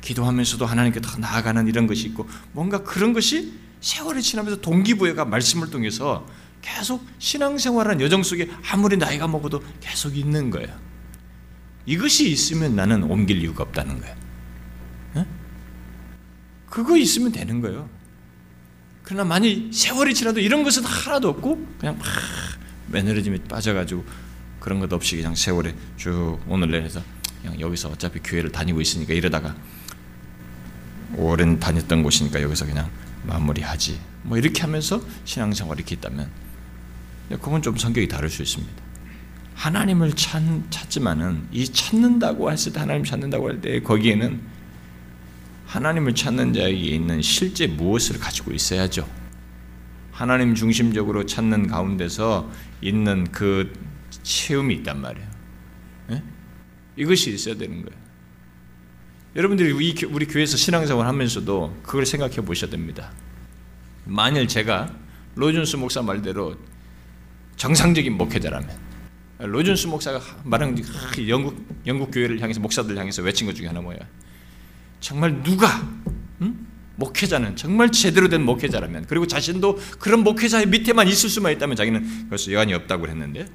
기도하면서도 0.00 0.66
하나님께 0.66 1.00
더 1.00 1.18
나아가는 1.18 1.66
이런 1.66 1.86
것이 1.86 2.06
있고 2.08 2.28
뭔가 2.52 2.82
그런 2.82 3.12
것이 3.12 3.54
세월이 3.80 4.22
지나면서 4.22 4.60
동기부여가 4.60 5.24
말씀을 5.24 5.70
통해서 5.70 6.26
계속 6.64 7.06
신앙생활하는 7.18 8.00
여정 8.00 8.22
속에 8.22 8.48
아무리 8.70 8.96
나이가 8.96 9.28
먹어도 9.28 9.62
계속 9.80 10.16
있는 10.16 10.48
거예요. 10.48 10.74
이것이 11.84 12.30
있으면 12.30 12.74
나는 12.74 13.02
옮길 13.02 13.42
이유가 13.42 13.64
없다는 13.64 14.00
거예요. 14.00 14.16
네? 15.12 15.26
그거 16.66 16.96
있으면 16.96 17.32
되는 17.32 17.60
거예요. 17.60 17.86
그러나 19.02 19.24
만약 19.24 19.50
세월이 19.70 20.14
지나도 20.14 20.40
이런 20.40 20.62
것은 20.64 20.84
하나도 20.84 21.28
없고 21.28 21.66
그냥 21.78 21.98
막 21.98 22.06
매너리즘에 22.86 23.44
빠져가지고 23.44 24.02
그런 24.58 24.80
것 24.80 24.90
없이 24.90 25.16
그냥 25.16 25.34
세월에 25.34 25.74
쭉 25.98 26.38
오늘 26.48 26.70
내려서 26.70 27.02
그냥 27.42 27.60
여기서 27.60 27.90
어차피 27.90 28.20
교회를 28.20 28.50
다니고 28.50 28.80
있으니까 28.80 29.12
이러다가 29.12 29.54
오랜 31.16 31.60
다녔던 31.60 32.02
곳이니까 32.02 32.40
여기서 32.40 32.64
그냥 32.64 32.90
마무리하지. 33.24 34.00
뭐 34.22 34.38
이렇게 34.38 34.62
하면서 34.62 35.02
신앙생활이 35.26 35.84
있다면 35.86 36.44
그건 37.30 37.62
좀 37.62 37.76
성격이 37.76 38.08
다를 38.08 38.28
수 38.28 38.42
있습니다. 38.42 38.72
하나님을 39.54 40.12
찾, 40.14 40.42
찾지만은 40.70 41.48
이 41.52 41.64
찾는다고 41.66 42.50
했을 42.50 42.72
때 42.72 42.80
하나님 42.80 43.04
찾는다고 43.04 43.48
할 43.48 43.60
때 43.60 43.80
거기에는 43.80 44.40
하나님을 45.66 46.14
찾는 46.14 46.52
자에게 46.52 46.78
있는 46.78 47.22
실제 47.22 47.66
무엇을 47.66 48.18
가지고 48.18 48.52
있어야죠. 48.52 49.08
하나님 50.12 50.54
중심적으로 50.54 51.26
찾는 51.26 51.66
가운데서 51.68 52.50
있는 52.82 53.24
그 53.32 53.72
체험이 54.22 54.74
있단 54.76 55.00
말이에요. 55.00 55.28
네? 56.08 56.22
이것이 56.96 57.32
있어야 57.32 57.56
되는 57.56 57.82
거예요. 57.82 58.04
여러분들이 59.34 59.72
우리 59.72 60.26
교회에서 60.26 60.56
신앙생활 60.56 61.08
하면서도 61.08 61.80
그걸 61.82 62.06
생각해 62.06 62.36
보셔야 62.36 62.70
됩니다. 62.70 63.10
만일 64.04 64.46
제가 64.46 64.94
로준스 65.34 65.76
목사 65.76 66.02
말대로 66.02 66.56
정상적인 67.56 68.16
목회자라면 68.16 68.84
로준스 69.38 69.88
목사가 69.88 70.20
말한 70.44 70.76
영국 71.28 71.66
영국 71.86 72.10
교회를 72.10 72.40
향해서 72.40 72.60
목사들 72.60 72.96
향해서 72.96 73.22
외친 73.22 73.46
것 73.46 73.54
중에 73.54 73.66
하나 73.66 73.80
뭐야? 73.80 73.98
정말 75.00 75.42
누가 75.42 75.68
응? 76.40 76.66
목회자는 76.96 77.56
정말 77.56 77.90
제대로 77.90 78.28
된 78.28 78.42
목회자라면 78.44 79.06
그리고 79.08 79.26
자신도 79.26 79.78
그런 79.98 80.20
목회자의 80.20 80.66
밑에만 80.66 81.08
있을 81.08 81.28
수만 81.28 81.52
있다면 81.52 81.76
자기는 81.76 82.26
그래서 82.28 82.52
여한이 82.52 82.72
없다고 82.74 83.08
했는데 83.08 83.46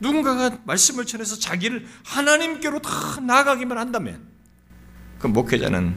누군가가 0.00 0.58
말씀을 0.64 1.04
전해서 1.04 1.38
자기를 1.38 1.86
하나님께로 2.04 2.80
다 2.80 3.20
나아가기만 3.20 3.76
한다면 3.76 4.26
그 5.18 5.26
목회자는 5.26 5.94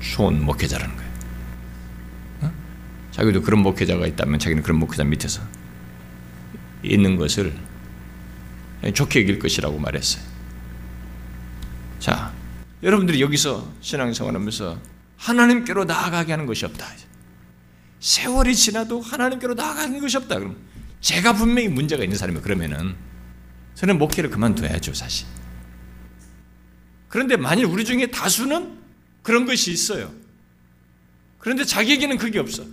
좋은 0.00 0.44
목회자라는 0.44 0.96
거예요. 0.96 1.10
어? 2.40 2.52
자기도 3.12 3.40
그런 3.42 3.62
목회자가 3.62 4.06
있다면 4.08 4.40
자기는 4.40 4.62
그런 4.64 4.78
목회자 4.80 5.04
밑에서 5.04 5.40
있는 6.82 7.16
것을 7.16 7.54
좋게 8.94 9.22
여길 9.22 9.38
것이라고 9.38 9.78
말했어요. 9.78 10.22
자, 11.98 12.32
여러분들이 12.82 13.20
여기서 13.20 13.70
신앙생활 13.80 14.34
하면서 14.34 14.80
하나님께로 15.16 15.84
나아가게 15.84 16.32
하는 16.32 16.46
것이 16.46 16.64
없다. 16.64 16.86
세월이 18.00 18.56
지나도 18.56 19.02
하나님께로 19.02 19.54
나아가는 19.54 20.00
것이 20.00 20.16
없다. 20.16 20.38
그럼 20.38 20.56
제가 21.02 21.34
분명히 21.34 21.68
문제가 21.68 22.02
있는 22.02 22.16
사람이 22.16 22.40
그러면은 22.40 22.96
저는 23.74 23.98
목회를 23.98 24.30
그만둬야죠, 24.30 24.94
사실. 24.94 25.26
그런데 27.08 27.36
만일 27.36 27.66
우리 27.66 27.84
중에 27.84 28.06
다수는 28.06 28.78
그런 29.22 29.44
것이 29.44 29.70
있어요. 29.72 30.10
그런데 31.38 31.64
자기에게는 31.64 32.16
그게 32.16 32.38
없어. 32.38 32.64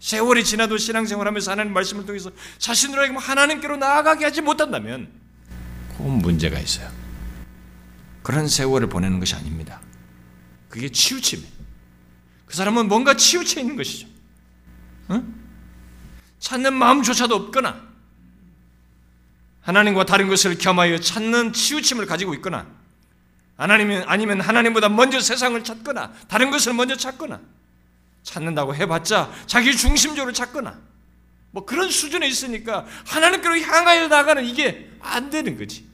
세월이 0.00 0.44
지나도 0.44 0.78
신앙생활하면서 0.78 1.50
하나님 1.50 1.72
말씀을 1.72 2.06
통해서 2.06 2.30
자신들에게 2.58 3.14
하나님께로 3.14 3.76
나아가게 3.76 4.24
하지 4.24 4.42
못한다면 4.42 5.10
그건 5.92 6.18
문제가 6.18 6.58
있어요. 6.58 6.90
그런 8.22 8.48
세월을 8.48 8.88
보내는 8.88 9.20
것이 9.20 9.34
아닙니다. 9.34 9.80
그게 10.68 10.88
치우침이에요. 10.88 11.50
그 12.44 12.54
사람은 12.54 12.88
뭔가 12.88 13.14
치우쳐 13.14 13.60
있는 13.60 13.76
것이죠. 13.76 14.06
응? 15.10 15.34
찾는 16.38 16.74
마음조차도 16.74 17.34
없거나 17.34 17.80
하나님과 19.62 20.06
다른 20.06 20.28
것을 20.28 20.58
겸하여 20.58 21.00
찾는 21.00 21.52
치우침을 21.52 22.06
가지고 22.06 22.34
있거나 22.34 22.66
하나님은 23.56 24.04
아니면 24.06 24.40
하나님보다 24.40 24.88
먼저 24.88 25.20
세상을 25.20 25.62
찾거나 25.64 26.12
다른 26.28 26.50
것을 26.50 26.74
먼저 26.74 26.96
찾거나 26.96 27.40
찾는다고 28.26 28.74
해봤자 28.74 29.30
자기 29.46 29.76
중심적으로 29.76 30.32
찾거나 30.32 30.76
뭐 31.52 31.64
그런 31.64 31.90
수준에 31.90 32.26
있으니까 32.26 32.84
하나님께로 33.06 33.60
향하여 33.60 34.08
나가는 34.08 34.44
이게 34.44 34.90
안 35.00 35.30
되는 35.30 35.56
거지. 35.56 35.86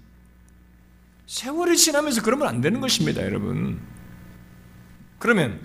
세월이 1.27 1.77
지나면서 1.77 2.23
그러면 2.23 2.49
안 2.49 2.61
되는 2.61 2.81
것입니다, 2.81 3.23
여러분. 3.23 3.81
그러면 5.19 5.61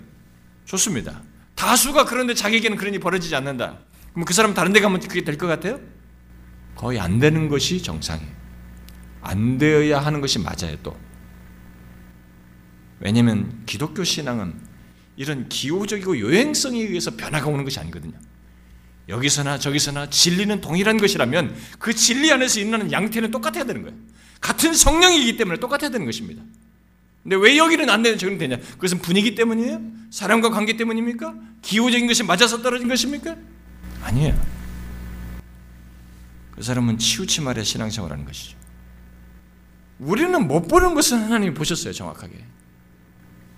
좋습니다. 0.66 1.22
다수가 1.56 2.06
그런데 2.06 2.34
자기에게는 2.36 2.78
그런 2.78 2.94
일이 2.94 3.02
벌어지지 3.02 3.36
않는다. 3.36 3.80
그럼 4.12 4.26
그 4.26 4.34
사람 4.34 4.54
다른 4.54 4.72
데 4.72 4.82
가면 4.82 5.00
그게 5.00 5.24
될 5.24 5.38
것 5.38 5.48
같아요? 5.48 5.80
거의 6.76 7.00
안 7.00 7.18
되는 7.18 7.48
것이 7.50 7.82
정상이에요. 7.82 8.32
안 9.22 9.58
되어야 9.58 10.00
하는 10.00 10.22
것이 10.22 10.38
맞아요, 10.40 10.76
또. 10.84 10.96
왜냐하면 13.00 13.64
기독교 13.66 14.04
신앙은 14.04 14.67
이런 15.18 15.50
기호적이고 15.50 16.20
요행성에 16.20 16.80
의해서 16.80 17.12
변화가 17.12 17.48
오는 17.48 17.66
것이 17.66 17.80
아니거든요. 17.80 18.14
여기서나 19.10 19.58
저기서나 19.58 20.10
진리는 20.10 20.62
동일한 20.62 20.98
것이라면 20.98 21.56
그 21.80 21.94
진리 21.94 22.32
안에서 22.32 22.60
일어나는 22.60 22.92
양태는 22.92 23.32
똑같아야 23.32 23.66
되는 23.66 23.82
거예요. 23.82 23.98
같은 24.40 24.74
성령이기 24.74 25.38
때문에 25.38 25.60
똑같아야 25.60 25.90
되는 25.90 26.06
것입니다. 26.06 26.44
근데 27.24 27.36
왜 27.36 27.58
여기는 27.58 27.90
안 27.90 28.04
되는 28.04 28.18
저기는 28.18 28.38
되냐? 28.38 28.58
그것은 28.74 29.00
분위기 29.00 29.34
때문이에요? 29.36 29.82
사람과 30.12 30.52
관계 30.52 30.78
때문입니까? 30.78 31.34
기호적인 31.62 32.08
것이 32.08 32.24
맞아서 32.24 32.62
떨어진 32.62 32.88
것입니까? 32.88 33.36
아니에요. 34.04 34.40
그 36.52 36.62
사람은 36.62 37.00
치우침 37.00 37.48
아래 37.48 37.64
신앙생활하는 37.64 38.24
것이죠. 38.24 38.56
우리는 40.00 40.48
못 40.48 40.68
보는 40.68 40.94
것은 40.94 41.24
하나님이 41.24 41.54
보셨어요, 41.54 41.92
정확하게. 41.92 42.46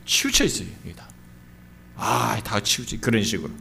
치우쳐 0.06 0.45
있어요, 0.45 0.67
여기 0.86 0.95
다. 0.95 1.08
아, 1.99 2.39
다 2.43 2.59
치우치 2.62 2.99
그런 2.99 3.21
식으로. 3.23 3.51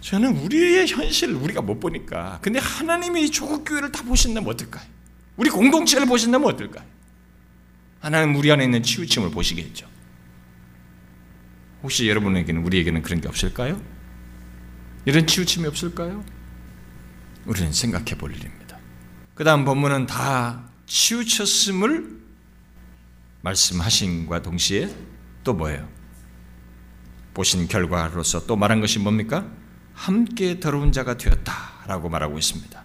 저는 0.00 0.36
우리의 0.38 0.88
현실을 0.88 1.34
우리가 1.34 1.62
못 1.62 1.78
보니까. 1.78 2.40
근데 2.42 2.58
하나님이 2.58 3.30
조국 3.30 3.64
교회를 3.64 3.92
다 3.92 4.02
보신다면 4.02 4.48
어떨까요? 4.50 4.84
우리 5.36 5.48
공동체를 5.48 6.06
보신다면 6.06 6.48
어떨까요? 6.48 6.84
하나님 8.00 8.34
우리 8.34 8.50
안에 8.50 8.64
있는 8.64 8.82
치우침을 8.82 9.30
보시겠죠. 9.30 9.86
혹시 11.82 12.08
여러분에게는 12.08 12.64
우리에게는 12.64 13.02
그런 13.02 13.20
게 13.20 13.28
없을까요? 13.28 13.80
이런 15.04 15.26
치우침이 15.26 15.66
없을까요? 15.66 16.24
우리는 17.46 17.72
생각해 17.72 18.16
볼 18.18 18.34
일입니다. 18.34 18.78
그 19.34 19.44
다음 19.44 19.64
본문은 19.64 20.06
다 20.06 20.68
치우쳤음을 20.86 22.20
말씀하신과 23.42 24.42
동시에 24.42 24.94
또 25.44 25.54
뭐예요? 25.54 25.99
보신 27.34 27.68
결과로서 27.68 28.46
또 28.46 28.56
말한 28.56 28.80
것이 28.80 28.98
뭡니까? 28.98 29.46
함께 29.94 30.60
더러운 30.60 30.92
자가 30.92 31.16
되었다라고 31.16 32.08
말하고 32.08 32.38
있습니다. 32.38 32.82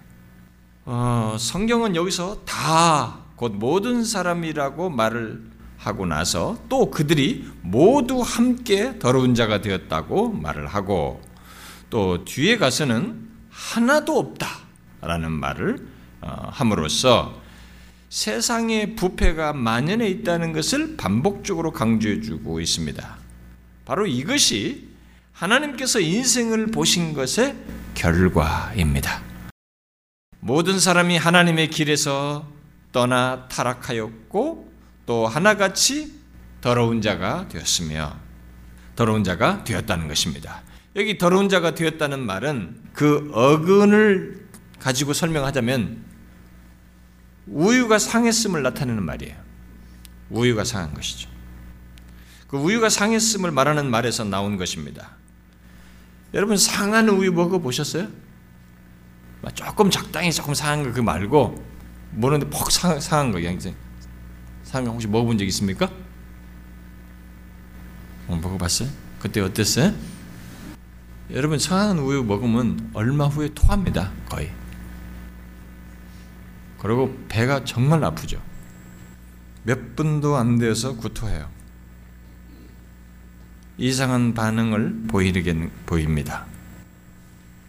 어, 0.86 1.36
성경은 1.40 1.96
여기서 1.96 2.44
다 2.46 3.26
곧 3.36 3.54
모든 3.56 4.04
사람이라고 4.04 4.90
말을 4.90 5.44
하고 5.78 6.06
나서 6.06 6.58
또 6.70 6.90
그들이 6.90 7.48
모두 7.62 8.22
함께 8.22 8.98
더러운 8.98 9.36
자가 9.36 9.62
되었다고 9.62 10.32
말을 10.32 10.68
하고 10.68 11.22
또 11.90 12.24
뒤에 12.24 12.58
가서는 12.58 13.28
하나도 13.50 14.18
없다라는 14.18 15.32
말을 15.32 15.88
어, 16.22 16.50
함으로써 16.52 17.42
세상의 18.10 18.96
부패가 18.96 19.54
만연해 19.54 20.08
있다는 20.08 20.54
것을 20.54 20.96
반복적으로 20.96 21.72
강조해 21.72 22.22
주고 22.22 22.62
있습니다. 22.62 23.25
바로 23.86 24.08
이것이 24.08 24.90
하나님께서 25.32 26.00
인생을 26.00 26.68
보신 26.68 27.14
것의 27.14 27.56
결과입니다. 27.94 29.22
모든 30.40 30.80
사람이 30.80 31.18
하나님의 31.18 31.70
길에서 31.70 32.48
떠나 32.92 33.48
타락하였고 33.48 34.74
또 35.06 35.28
하나같이 35.28 36.14
더러운 36.62 37.02
자가 37.02 37.48
되었으며 37.48 38.18
더러운 38.96 39.24
자가 39.24 39.64
되었다는 39.64 40.08
것입니다. 40.08 40.64
여기 40.96 41.18
더러운 41.18 41.50
자가 41.50 41.76
되었다는 41.76 42.26
말은 42.26 42.82
그 42.94 43.30
어근을 43.34 44.48
가지고 44.80 45.14
설명하자면 45.14 46.04
우유가 47.48 48.00
상했음을 48.00 48.64
나타내는 48.64 49.04
말이에요. 49.04 49.36
우유가 50.30 50.64
상한 50.64 50.94
것이죠. 50.94 51.35
그 52.56 52.62
우유가 52.62 52.88
상했음을 52.88 53.52
말하는 53.52 53.92
말에서 53.92 54.24
나온 54.24 54.56
것입니다. 54.56 55.12
여러분 56.34 56.56
상한 56.56 57.10
우유 57.10 57.34
먹어 57.34 57.60
보셨어요? 57.60 58.08
조금 59.54 59.92
적당히 59.92 60.32
조금 60.32 60.54
상한 60.54 60.84
거 60.84 60.92
그 60.92 61.02
말고 61.02 61.64
먹는데 62.12 62.50
퍽 62.50 62.72
상, 62.72 63.00
상한 63.02 63.32
거 63.32 63.40
그냥 63.40 63.60
상한 64.64 64.86
거 64.86 64.92
혹시 64.92 65.08
먹어본 65.08 65.38
적 65.38 65.46
있습니까? 65.46 65.92
어, 68.28 68.40
먹어봤어요? 68.42 68.90
그때 69.20 69.42
어땠어요? 69.42 69.94
여러분 71.32 71.60
상한 71.60 72.00
우유 72.00 72.24
먹으면 72.24 72.92
얼마 72.94 73.28
후에 73.28 73.50
토합니다 73.54 74.14
거의. 74.30 74.52
그리고 76.80 77.18
배가 77.28 77.66
정말 77.66 78.04
아프죠. 78.04 78.42
몇 79.64 79.96
분도 79.96 80.38
안 80.38 80.58
돼서 80.58 80.96
구토해요. 80.96 81.50
이상한 83.78 84.34
반응을 84.34 85.04
보이게 85.08 85.70
보입니다. 85.86 86.46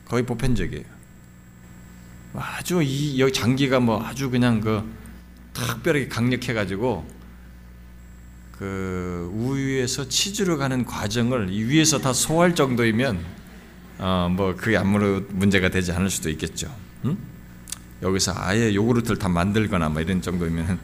거의 0.07 0.25
보편적이에요. 0.25 0.85
아주 2.35 2.83
이 2.83 3.19
여기 3.19 3.33
장기가 3.33 3.81
뭐 3.81 4.05
아주 4.05 4.31
그냥 4.31 4.61
그 4.61 4.85
특별하게 5.53 6.09
강력해가지고 6.09 7.17
그 8.53 9.31
우유에서 9.35 10.09
치즈로 10.09 10.59
가는 10.59 10.85
과정을 10.85 11.51
이 11.51 11.65
위에서 11.65 11.99
다 11.99 12.13
소화할 12.13 12.55
정도이면 12.55 13.19
어 13.99 14.29
뭐 14.31 14.55
그게 14.55 14.77
아무런 14.77 15.27
문제가 15.31 15.71
되지 15.71 15.93
않을 15.93 16.11
수도 16.11 16.29
있겠죠. 16.31 16.75
응? 17.07 17.17
여기서 18.03 18.35
아예 18.37 18.75
요구르트를 18.75 19.19
다 19.19 19.29
만들거나 19.29 19.89
뭐 19.89 20.03
이런 20.03 20.21
정도면 20.21 20.79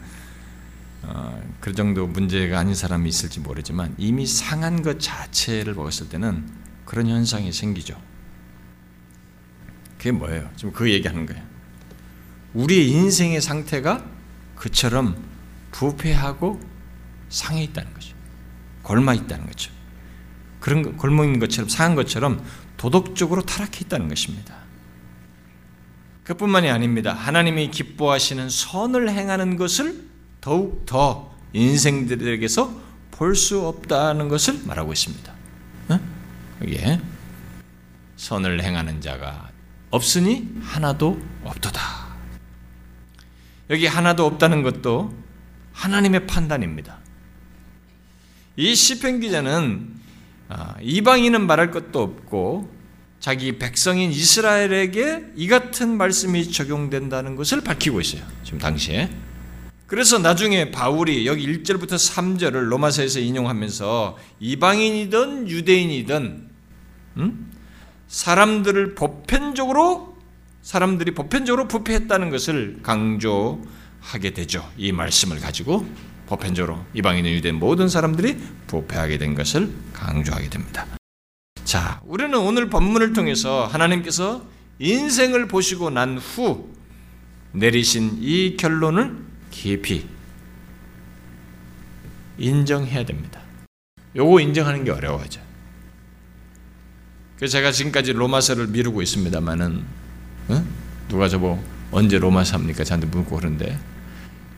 어, 1.02 1.42
그 1.60 1.72
정도 1.72 2.06
문제가 2.06 2.58
아닌 2.58 2.74
사람이 2.74 3.08
있을지 3.08 3.40
모르지만 3.40 3.94
이미 3.98 4.26
상한 4.26 4.82
것 4.82 5.00
자체를 5.00 5.74
먹었을 5.74 6.08
때는 6.08 6.48
그런 6.84 7.08
현상이 7.08 7.52
생기죠. 7.52 8.00
그게 9.98 10.12
뭐예요? 10.12 10.48
지금 10.56 10.72
그 10.72 10.90
얘기하는 10.90 11.26
거예요. 11.26 11.42
우리의 12.54 12.90
인생의 12.90 13.40
상태가 13.40 14.04
그처럼 14.56 15.16
부패하고 15.72 16.60
상해 17.28 17.64
있다는 17.64 17.92
거죠. 17.94 18.14
골마 18.82 19.14
있다는 19.14 19.46
거죠. 19.46 19.72
그런 20.60 20.96
골목 20.96 21.24
있는 21.24 21.40
것처럼 21.40 21.68
상한 21.68 21.94
것처럼 21.96 22.44
도덕적으로 22.76 23.42
타락해 23.42 23.80
있다는 23.86 24.08
것입니다. 24.08 24.56
그뿐만이 26.24 26.70
아닙니다. 26.70 27.12
하나님이 27.12 27.70
기뻐하시는 27.70 28.48
선을 28.48 29.10
행하는 29.10 29.56
것을 29.56 30.11
더욱 30.42 30.84
더 30.84 31.32
인생들에게서 31.54 32.82
볼 33.12 33.34
수 33.36 33.66
없다는 33.66 34.28
것을 34.28 34.60
말하고 34.64 34.92
있습니다. 34.92 35.32
여기에 36.60 37.00
선을 38.16 38.62
행하는 38.62 39.00
자가 39.00 39.50
없으니 39.90 40.48
하나도 40.60 41.20
없도다. 41.44 41.80
여기 43.70 43.86
하나도 43.86 44.26
없다는 44.26 44.62
것도 44.62 45.14
하나님의 45.72 46.26
판단입니다. 46.26 46.98
이 48.56 48.74
시편 48.74 49.20
기자는 49.20 49.94
아, 50.48 50.74
이방인은 50.82 51.46
말할 51.46 51.70
것도 51.70 52.02
없고 52.02 52.70
자기 53.20 53.58
백성인 53.58 54.10
이스라엘에게 54.10 55.32
이 55.36 55.46
같은 55.46 55.96
말씀이 55.96 56.50
적용된다는 56.50 57.36
것을 57.36 57.62
밝히고 57.62 58.00
있어요. 58.00 58.22
지금 58.42 58.58
당시에. 58.58 59.08
그래서 59.92 60.18
나중에 60.18 60.70
바울이 60.70 61.26
여기 61.26 61.46
1절부터 61.46 61.96
3절을 61.96 62.52
로마서에서 62.68 63.20
인용하면서 63.20 64.16
이방인이든 64.40 65.50
유대인이든 65.50 66.48
음? 67.18 67.52
사람들을 68.08 68.94
보편적으로 68.94 70.16
사람들이 70.62 71.12
보편적으로 71.12 71.68
부패했다는 71.68 72.30
것을 72.30 72.78
강조하게 72.82 74.30
되죠. 74.32 74.66
이 74.78 74.92
말씀을 74.92 75.40
가지고 75.40 75.86
보편적으로 76.24 76.82
이방인은 76.94 77.30
유대인 77.30 77.56
모든 77.56 77.90
사람들이 77.90 78.38
부패하게 78.68 79.18
된 79.18 79.34
것을 79.34 79.70
강조하게 79.92 80.48
됩니다. 80.48 80.86
자, 81.64 82.00
우리는 82.06 82.34
오늘 82.38 82.70
본문을 82.70 83.12
통해서 83.12 83.66
하나님께서 83.66 84.42
인생을 84.78 85.48
보시고 85.48 85.90
난 85.90 86.16
후 86.16 86.72
내리신 87.52 88.20
이 88.22 88.56
결론을 88.56 89.31
깊이 89.52 90.04
인정해야 92.38 93.04
됩니다. 93.04 93.40
요거 94.16 94.40
인정하는 94.40 94.82
게 94.82 94.90
어려워져. 94.90 95.40
그래서 97.36 97.52
제가 97.52 97.70
지금까지 97.70 98.12
로마서를 98.12 98.68
미루고 98.68 99.02
있습니다만은 99.02 99.84
어? 100.48 100.64
누가 101.08 101.28
저보 101.28 101.62
언제 101.92 102.18
로마서 102.18 102.56
합니까? 102.56 102.82
저한테 102.82 103.06
묻고 103.06 103.36
그런데 103.36 103.78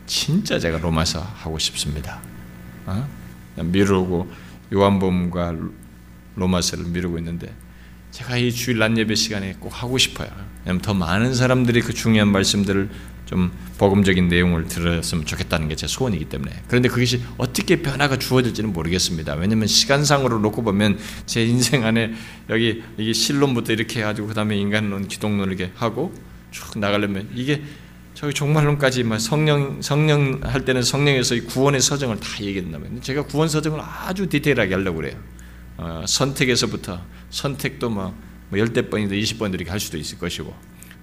진짜 0.07 0.57
제가 0.57 0.79
로마서 0.79 1.19
하고 1.21 1.59
싶습니다. 1.59 2.21
어? 2.85 3.07
미루고 3.57 4.31
요한복음과 4.73 5.55
로마서를 6.35 6.85
미루고 6.85 7.17
있는데 7.19 7.53
제가 8.11 8.37
이 8.37 8.51
주일 8.51 8.79
낮 8.79 8.95
예배 8.97 9.15
시간에 9.15 9.53
꼭 9.59 9.69
하고 9.83 9.97
싶어요. 9.97 10.29
왜냐하면 10.59 10.81
더 10.81 10.93
많은 10.93 11.33
사람들이 11.33 11.81
그 11.81 11.93
중요한 11.93 12.29
말씀들을 12.29 12.89
좀 13.25 13.51
복음적인 13.77 14.27
내용을 14.27 14.67
들었으면 14.67 15.25
좋겠다는 15.25 15.67
게 15.67 15.75
제 15.75 15.87
소원이기 15.87 16.25
때문에 16.25 16.51
그런데 16.67 16.87
그것이 16.87 17.21
어떻게 17.37 17.81
변화가 17.81 18.17
주어질지는 18.17 18.71
모르겠습니다. 18.71 19.33
왜냐하면 19.33 19.67
시간상으로 19.67 20.39
놓고 20.39 20.63
보면 20.63 20.97
제 21.25 21.43
인생 21.43 21.85
안에 21.85 22.13
여기 22.49 22.83
이게 22.97 23.11
실론부터 23.11 23.73
이렇게 23.73 23.99
해가지고 23.99 24.27
그 24.27 24.33
다음에 24.33 24.55
인간론, 24.57 25.07
기독론 25.07 25.47
이렇게 25.49 25.71
하고 25.75 26.13
쭉 26.51 26.79
나가려면 26.79 27.29
이게 27.35 27.61
저기 28.13 28.33
종말론까지 28.33 29.03
막 29.03 29.19
성령 29.19 29.81
성령 29.81 30.39
할 30.43 30.63
때는 30.63 30.81
성령에서 30.83 31.35
구원의 31.47 31.81
서정을 31.81 32.21
다 32.21 32.41
얘기한다면 32.41 33.01
제가 33.01 33.23
구원 33.23 33.49
서정을 33.49 33.81
아주 33.81 34.29
디테일하게 34.29 34.75
하려고 34.75 34.97
그래요. 34.97 35.17
어, 35.77 36.05
선택에서부터 36.07 37.01
선택도 37.29 37.89
뭐, 37.89 38.15
뭐 38.49 38.57
열대 38.57 38.89
번이든 38.89 39.17
이십 39.17 39.39
번 39.39 39.53
이렇게 39.53 39.69
할 39.69 39.81
수도 39.81 39.97
있을 39.97 40.17
것이고 40.17 40.53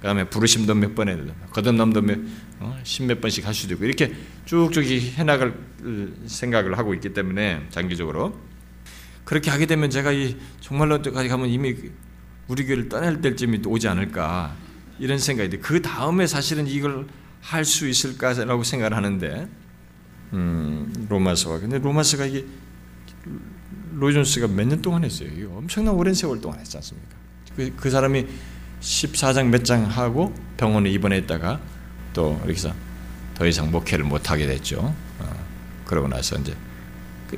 그 0.03 0.09
다음에 0.09 0.25
부르심도 0.29 0.75
몇번 0.75 1.07
해야 1.09 1.17
되고 1.17 1.31
거듭남도 1.53 2.03
몇, 2.03 2.19
어, 2.59 2.77
십몇 2.83 3.21
번씩 3.21 3.47
할 3.47 3.55
수도 3.55 3.75
있고 3.75 3.85
이렇게 3.85 4.13
쭉쭉 4.47 4.85
해나갈 5.17 5.55
생각을 6.27 6.77
하고 6.77 6.93
있기 6.95 7.15
때문에 7.15 7.69
장기적으로 7.71 8.37
그렇게 9.25 9.53
하게 9.53 9.67
되면 9.67 9.91
제가 9.91 10.11
이 10.11 10.37
정말로까지 10.61 11.29
가면 11.29 11.49
이미 11.51 11.77
우리 12.49 12.65
교회를 12.67 12.89
떠날 12.89 13.21
때쯤이 13.21 13.61
오지 13.65 13.87
않을까 13.87 14.57
이런 14.99 15.19
생각이 15.19 15.51
돼. 15.51 15.59
그 15.59 15.81
다음에 15.81 16.27
사실은 16.27 16.67
이걸 16.67 17.07
할 17.41 17.65
수 17.65 17.87
있을까라고 17.89 18.65
생각을 18.65 18.97
하는데 18.97 19.49
음, 20.33 21.07
로마서가 21.09 21.61
근데 21.61 21.79
로마서가 21.79 22.27
이게 22.27 22.45
로이존스가 23.95 24.49
몇 24.49 24.67
년 24.67 24.83
동안 24.83 25.05
했어요. 25.05 25.29
엄청난 25.57 25.95
오랜 25.95 26.13
세월 26.13 26.41
동안 26.41 26.59
했지 26.59 26.77
않습니까? 26.77 27.15
그, 27.55 27.73
그 27.77 27.89
사람이 27.89 28.27
14장 28.83 29.47
몇 29.49 29.65
장 29.65 29.85
하고 29.85 30.35
병원에 30.57 30.91
입원했다가 30.91 31.61
또 32.13 32.35
이렇게 32.45 32.55
해서 32.55 32.75
더 33.35 33.47
이상 33.47 33.71
목회를 33.71 34.05
못 34.05 34.31
하게 34.31 34.47
됐죠. 34.47 34.95
어, 35.19 35.47
그러고 35.87 36.09
나서 36.09 36.37
이제 36.37 36.55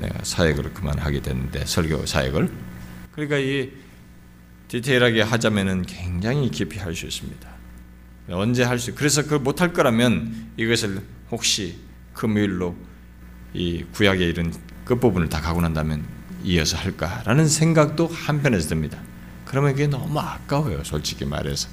내가 0.01 0.19
사역을 0.25 0.73
그만하게 0.75 1.21
됐는데 1.21 1.65
설교 1.67 2.07
사역을 2.07 2.51
그러니까 3.13 3.39
이 3.39 3.71
디테일하게 4.69 5.23
하자면은 5.23 5.83
굉장히 5.83 6.51
깊이 6.51 6.79
할 6.79 6.95
수 6.97 7.07
있습니다. 7.07 7.49
언제 8.31 8.65
할 8.65 8.79
수? 8.79 8.95
그래서 8.95 9.23
그걸 9.23 9.39
못할 9.41 9.73
거라면 9.73 10.53
이것을 10.57 11.01
혹시 11.31 11.79
금요일로 12.15 12.75
이 13.53 13.85
구약의 13.93 14.29
이런 14.31 14.53
끝 14.85 14.99
부분을 14.99 15.29
다 15.29 15.41
가고 15.41 15.61
난다면 15.61 16.05
이어서 16.43 16.77
할까라는 16.79 17.47
생각도 17.49 18.09
한편에서 18.09 18.71
듭니다. 18.71 18.99
그러면 19.45 19.73
그게 19.73 19.87
너무 19.87 20.19
아까워요, 20.19 20.83
솔직히 20.85 21.25
말해서. 21.25 21.69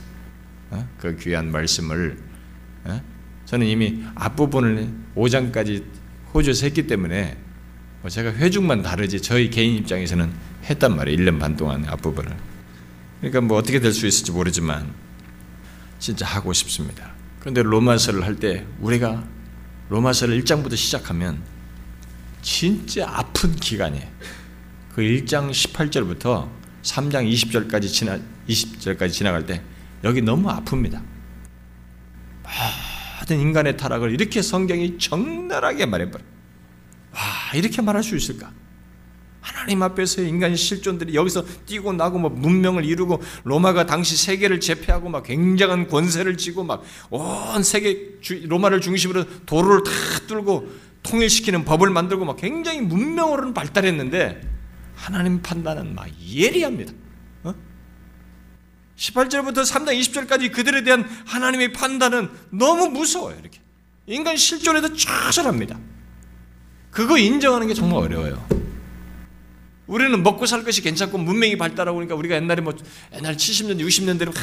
어? 0.71 0.87
그 0.97 1.17
귀한 1.17 1.51
말씀을 1.51 2.17
어? 2.85 3.01
저는 3.45 3.67
이미 3.67 4.03
앞부분을 4.15 4.89
5장까지 5.15 5.83
호주에서 6.33 6.65
했기 6.65 6.87
때문에 6.87 7.37
뭐 8.01 8.09
제가 8.09 8.33
회중만 8.33 8.81
다르지 8.81 9.21
저희 9.21 9.49
개인 9.49 9.75
입장에서는 9.75 10.31
했단 10.69 10.95
말이에요. 10.95 11.17
1년 11.19 11.39
반 11.39 11.55
동안 11.57 11.85
앞부분을. 11.87 12.35
그러니까 13.19 13.41
뭐 13.41 13.57
어떻게 13.57 13.79
될 13.79 13.93
수 13.93 14.07
있을지 14.07 14.31
모르지만 14.31 14.93
진짜 15.99 16.25
하고 16.25 16.53
싶습니다. 16.53 17.11
그런데 17.39 17.61
로마서를 17.61 18.23
할 18.23 18.35
때 18.35 18.65
우리가 18.79 19.23
로마서를 19.89 20.41
1장부터 20.41 20.75
시작하면 20.77 21.41
진짜 22.41 23.07
아픈 23.09 23.55
기간이에요. 23.55 24.07
그 24.95 25.01
1장 25.01 25.51
18절부터 25.51 26.49
3장 26.83 27.31
20절까지 27.31 27.87
지나 27.87 28.19
20절까지 28.47 29.11
지나갈 29.11 29.45
때 29.45 29.61
여기 30.03 30.21
너무 30.21 30.49
아픕니다. 30.49 31.01
모든 33.19 33.39
인간의 33.39 33.77
타락을 33.77 34.11
이렇게 34.11 34.41
성경이 34.41 34.97
적나라하게 34.97 35.85
말해버려. 35.85 36.23
와 37.13 37.19
이렇게 37.53 37.81
말할 37.81 38.03
수 38.03 38.15
있을까? 38.15 38.51
하나님 39.41 39.81
앞에서 39.81 40.21
인간 40.21 40.55
실존들이 40.55 41.15
여기서 41.15 41.43
뛰고 41.65 41.93
나고 41.93 42.19
뭐 42.19 42.29
문명을 42.29 42.85
이루고 42.85 43.21
로마가 43.43 43.85
당시 43.85 44.15
세계를 44.15 44.59
제패하고 44.59 45.09
막 45.09 45.23
굉장한 45.23 45.87
권세를 45.87 46.37
쥐고 46.37 46.63
막 46.63 46.83
온 47.09 47.63
세계 47.63 48.19
로마를 48.45 48.81
중심으로 48.81 49.45
도로를 49.45 49.83
다 49.83 49.91
뚫고 50.27 50.69
통일시키는 51.03 51.65
법을 51.65 51.89
만들고 51.89 52.25
막 52.25 52.37
굉장히 52.37 52.81
문명으로는 52.81 53.53
발달했는데 53.53 54.50
하나님 55.01 55.41
판단은 55.41 55.95
막 55.95 56.07
예리합니다. 56.23 56.93
어? 57.43 57.55
18절부터 58.95 59.65
3장 59.65 59.99
20절까지 59.99 60.51
그들에 60.51 60.83
대한 60.83 61.03
하나님의 61.25 61.73
판단은 61.73 62.29
너무 62.51 62.89
무서워요. 62.89 63.35
이렇게 63.39 63.59
인간 64.05 64.37
실존에도 64.37 64.95
처절합니다. 64.95 65.79
그거 66.91 67.17
인정하는 67.17 67.67
게 67.67 67.73
정말 67.73 68.03
어려워요. 68.03 68.60
우리는 69.91 70.23
먹고 70.23 70.45
살 70.45 70.63
것이 70.63 70.81
괜찮고 70.81 71.17
문명이 71.17 71.57
발달하고 71.57 71.97
그러니까 71.97 72.15
우리가 72.15 72.35
옛날에 72.35 72.61
뭐 72.61 72.73
옛날 73.13 73.35
70년, 73.35 73.77
60년대로 73.77 74.33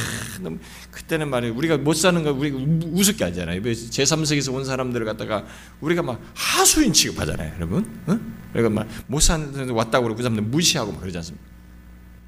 그때는 0.90 1.30
말이에요. 1.30 1.54
우리가 1.54 1.78
못 1.78 1.94
사는 1.94 2.22
거 2.22 2.32
우리가 2.32 2.58
우습게 2.92 3.24
하잖아요. 3.24 3.62
제3세기에서 3.62 4.52
온 4.52 4.66
사람들을 4.66 5.06
갖다가 5.06 5.46
우리가 5.80 6.02
막 6.02 6.20
하수인 6.34 6.92
취급하잖아요, 6.92 7.54
여러분. 7.56 7.90
어? 8.06 8.20
그러니까 8.52 8.84
막못 9.08 9.22
사는 9.22 9.70
왔다고 9.70 10.04
그러고 10.04 10.18
그 10.18 10.22
사람들 10.22 10.44
무시하고 10.44 10.92
막 10.92 11.00
그러지 11.00 11.16
않습니까? 11.16 11.46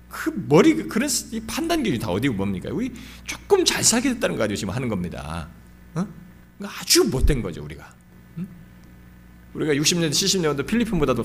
그 0.09 0.33
머리 0.49 0.75
그런 0.89 1.09
이 1.33 1.41
판단 1.41 1.83
기준이 1.83 2.01
다 2.01 2.09
어디고 2.09 2.35
뭡니까? 2.35 2.71
우리 2.73 2.91
조금 3.27 3.66
잘 3.66 3.85
살게 3.85 4.14
됐다는 4.14 4.37
거 4.37 4.41
가지고 4.41 4.57
지금 4.57 4.73
하는 4.73 4.89
겁니다. 4.89 5.51
어? 5.95 6.07
그러니까 6.57 6.81
아주 6.81 7.05
못된 7.05 7.43
거죠, 7.43 7.62
우리가. 7.62 8.00
우리가 9.55 9.75
60년대, 9.75 10.11
70년대 10.11 10.67
필리핀보다도 10.67 11.23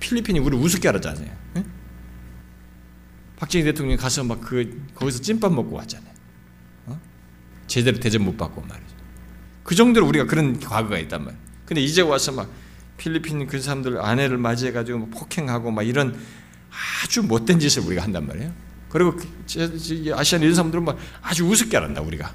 필리핀이 0.00 0.38
우리 0.38 0.56
우습게 0.56 0.88
알았잖아요. 0.88 1.30
네? 1.54 1.64
박정희 3.36 3.64
대통령이 3.64 3.96
가서 3.96 4.22
막 4.22 4.40
그 4.40 4.86
거기서 4.94 5.20
찐밥 5.20 5.52
먹고 5.52 5.76
왔잖아요. 5.76 6.12
어? 6.86 7.00
제대로 7.66 7.98
대접 7.98 8.22
못 8.22 8.36
받고 8.36 8.60
말이죠. 8.60 8.94
그 9.64 9.74
정도로 9.74 10.06
우리가 10.06 10.26
그런 10.26 10.60
과거가 10.60 10.98
있단 10.98 11.24
말이에요. 11.24 11.42
근데 11.64 11.80
이제 11.80 12.02
와서 12.02 12.32
막 12.32 12.50
필리핀 12.98 13.46
그 13.46 13.60
사람들 13.60 14.00
아내를 14.00 14.36
맞이해 14.38 14.72
가지고 14.72 15.08
폭행하고 15.08 15.70
막 15.70 15.82
이런 15.82 16.16
아주 17.02 17.22
못된 17.22 17.58
짓을 17.58 17.82
우리가 17.82 18.02
한단 18.02 18.26
말이에요. 18.26 18.52
그리고 18.90 19.16
그 19.16 19.26
아시안 20.14 20.42
이런 20.42 20.54
사람들은 20.54 20.84
막 20.84 20.98
아주 21.22 21.46
우습게 21.46 21.76
알았다 21.76 22.02
우리가. 22.02 22.32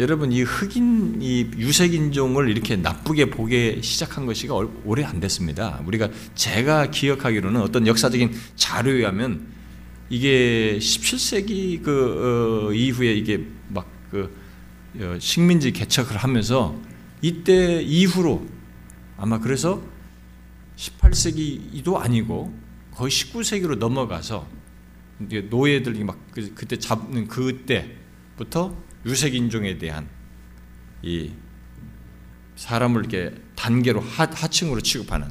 여러분 0.00 0.32
이 0.32 0.42
흑인 0.42 1.22
이 1.22 1.48
유색 1.56 1.94
인종을 1.94 2.48
이렇게 2.48 2.74
나쁘게 2.74 3.30
보게 3.30 3.80
시작한 3.80 4.26
것이 4.26 4.48
오래 4.84 5.04
안 5.04 5.20
됐습니다. 5.20 5.80
우리가 5.86 6.10
제가 6.34 6.90
기억하기로는 6.90 7.60
어떤 7.60 7.86
역사적인 7.86 8.32
자료에 8.56 9.04
하면 9.04 9.46
이게 10.10 10.78
17세기 10.80 11.82
그 11.82 12.68
어, 12.68 12.72
이후에 12.72 13.14
이게 13.14 13.46
막그 13.68 14.36
어, 14.98 15.16
식민지 15.20 15.70
개척을 15.70 16.16
하면서 16.16 16.76
이때 17.22 17.80
이후로 17.80 18.44
아마 19.16 19.38
그래서 19.38 19.80
18세기도 20.76 21.94
아니고 21.94 22.52
거의 22.90 23.12
19세기로 23.12 23.78
넘어가서 23.78 24.44
노예들이 25.50 26.02
막 26.02 26.18
그, 26.32 26.52
그때 26.52 26.76
잡는 26.76 27.28
그때부터 27.28 28.76
유색 29.06 29.34
인종에 29.34 29.78
대한 29.78 30.08
이 31.02 31.32
사람을 32.56 33.00
이렇게 33.00 33.34
단계로 33.56 34.00
하, 34.00 34.24
하층으로 34.24 34.80
취급하는 34.80 35.28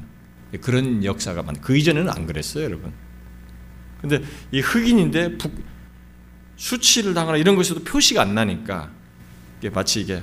그런 0.60 1.04
역사가 1.04 1.42
많. 1.42 1.60
그 1.60 1.76
이전에는 1.76 2.10
안 2.10 2.26
그랬어요, 2.26 2.64
여러분. 2.64 2.92
근데 4.00 4.22
이 4.52 4.60
흑인인데 4.60 5.38
북, 5.38 5.52
수치를 6.56 7.14
당하나 7.14 7.38
이런 7.38 7.56
것에도 7.56 7.82
표시가 7.82 8.22
안 8.22 8.34
나니까 8.34 8.90
이게 9.58 9.70
마치 9.70 10.00
이게 10.00 10.22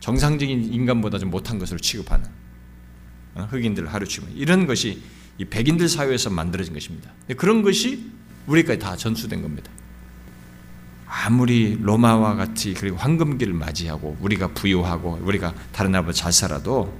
정상적인 0.00 0.72
인간보다 0.72 1.18
좀 1.18 1.30
못한 1.30 1.58
것으로 1.58 1.78
취급하는 1.78 2.26
어, 3.34 3.46
흑인들 3.50 3.86
하루 3.92 4.06
치면 4.06 4.32
이런 4.34 4.66
것이 4.66 5.02
이 5.38 5.44
백인들 5.44 5.88
사회에서 5.88 6.30
만들어진 6.30 6.72
것입니다. 6.72 7.10
그런 7.36 7.62
것이 7.62 8.10
우리까지 8.46 8.78
다 8.78 8.96
전수된 8.96 9.42
겁니다. 9.42 9.70
아무리 11.12 11.76
로마와 11.80 12.36
같이 12.36 12.72
그리고 12.72 12.96
황금기를 12.96 13.52
맞이하고 13.52 14.16
우리가 14.20 14.48
부유하고 14.48 15.18
우리가 15.22 15.52
다른 15.72 15.90
나라보다 15.90 16.14
잘 16.14 16.32
살아도 16.32 16.96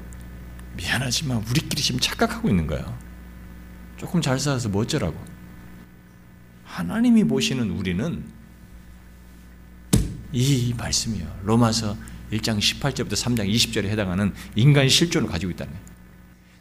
미안하지만 0.76 1.44
우리끼리 1.48 1.80
지금 1.80 2.00
착각하고 2.00 2.48
있는 2.48 2.66
거예요. 2.66 2.98
조금 3.96 4.20
잘 4.20 4.40
살아서 4.40 4.68
뭐 4.68 4.82
어쩌라고. 4.82 5.16
하나님이 6.64 7.24
보시는 7.24 7.70
우리는 7.70 8.24
이 10.32 10.74
말씀이요. 10.76 11.42
로마서 11.44 11.96
1장 12.32 12.58
18절부터 12.58 13.12
3장 13.12 13.48
20절에 13.48 13.84
해당하는 13.86 14.32
인간 14.56 14.88
실존을 14.88 15.28
가지고 15.28 15.52
있다는 15.52 15.72
거예요. 15.72 15.86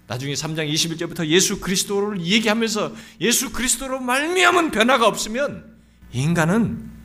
나중에 0.05 0.33
3장 0.33 0.71
21절부터 0.71 1.25
예수 1.27 1.59
그리스도를 1.59 2.21
얘기하면서 2.21 2.93
예수 3.21 3.51
그리스도로 3.51 3.99
말미암은 4.01 4.71
변화가 4.71 5.07
없으면 5.07 5.77
인간은 6.11 6.98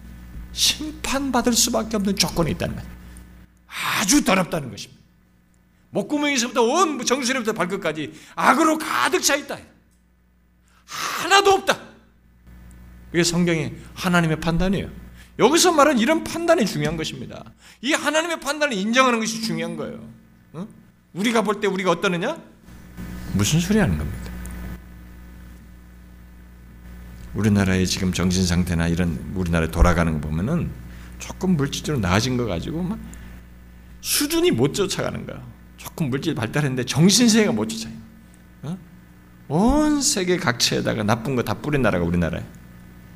심판받을 0.55 1.52
수밖에 1.52 1.96
없는 1.96 2.16
조건이 2.16 2.52
있다는 2.52 2.76
거예요. 2.76 2.90
아주 3.66 4.24
더럽다는 4.24 4.70
것입니다. 4.70 5.02
목구멍에서부터 5.90 6.62
온 6.62 7.05
정수리부터 7.05 7.52
발끝까지 7.52 8.12
악으로 8.34 8.78
가득 8.78 9.20
차 9.20 9.36
있다. 9.36 9.59
하나도 10.86 11.50
없다. 11.52 11.78
이게 13.12 13.22
성경의 13.22 13.74
하나님의 13.94 14.40
판단이에요. 14.40 14.88
여기서 15.38 15.72
말은 15.72 15.98
이런 15.98 16.24
판단이 16.24 16.64
중요한 16.66 16.96
것입니다. 16.96 17.44
이 17.80 17.92
하나님의 17.92 18.40
판단을 18.40 18.76
인정하는 18.76 19.18
것이 19.20 19.42
중요한 19.42 19.76
거예요. 19.76 20.09
어? 20.52 20.66
우리가 21.12 21.42
볼 21.42 21.61
때 21.61 21.66
우리가 21.66 21.90
어떠느냐? 21.90 22.40
무슨 23.34 23.59
소리 23.61 23.78
하는 23.78 23.98
겁니까? 23.98 24.23
우리나라의 27.35 27.87
지금 27.87 28.12
정신 28.12 28.47
상태나 28.47 28.87
이런 28.89 29.32
우리나라 29.35 29.68
돌아가는 29.70 30.12
거 30.12 30.20
보면은 30.28 30.70
조금 31.18 31.57
물질적으로 31.57 32.01
나아진 32.01 32.37
거 32.37 32.47
가지고 32.47 32.82
막 32.82 32.99
수준이 34.01 34.51
못 34.53 34.74
쫓아가는 34.74 35.26
거야. 35.26 35.43
조금 35.76 36.11
물질 36.11 36.35
발달했는데 36.35 36.85
정신 36.85 37.28
세계가 37.28 37.53
못 37.53 37.68
쫓아요. 37.68 37.93
어? 38.62 38.78
온 39.49 40.01
세계 40.01 40.37
각처에다가 40.37 41.03
나쁜 41.03 41.37
거 41.37 41.43
다 41.43 41.55
뿌린 41.55 41.82
나라가 41.82 42.05
우리나라예요. 42.05 42.47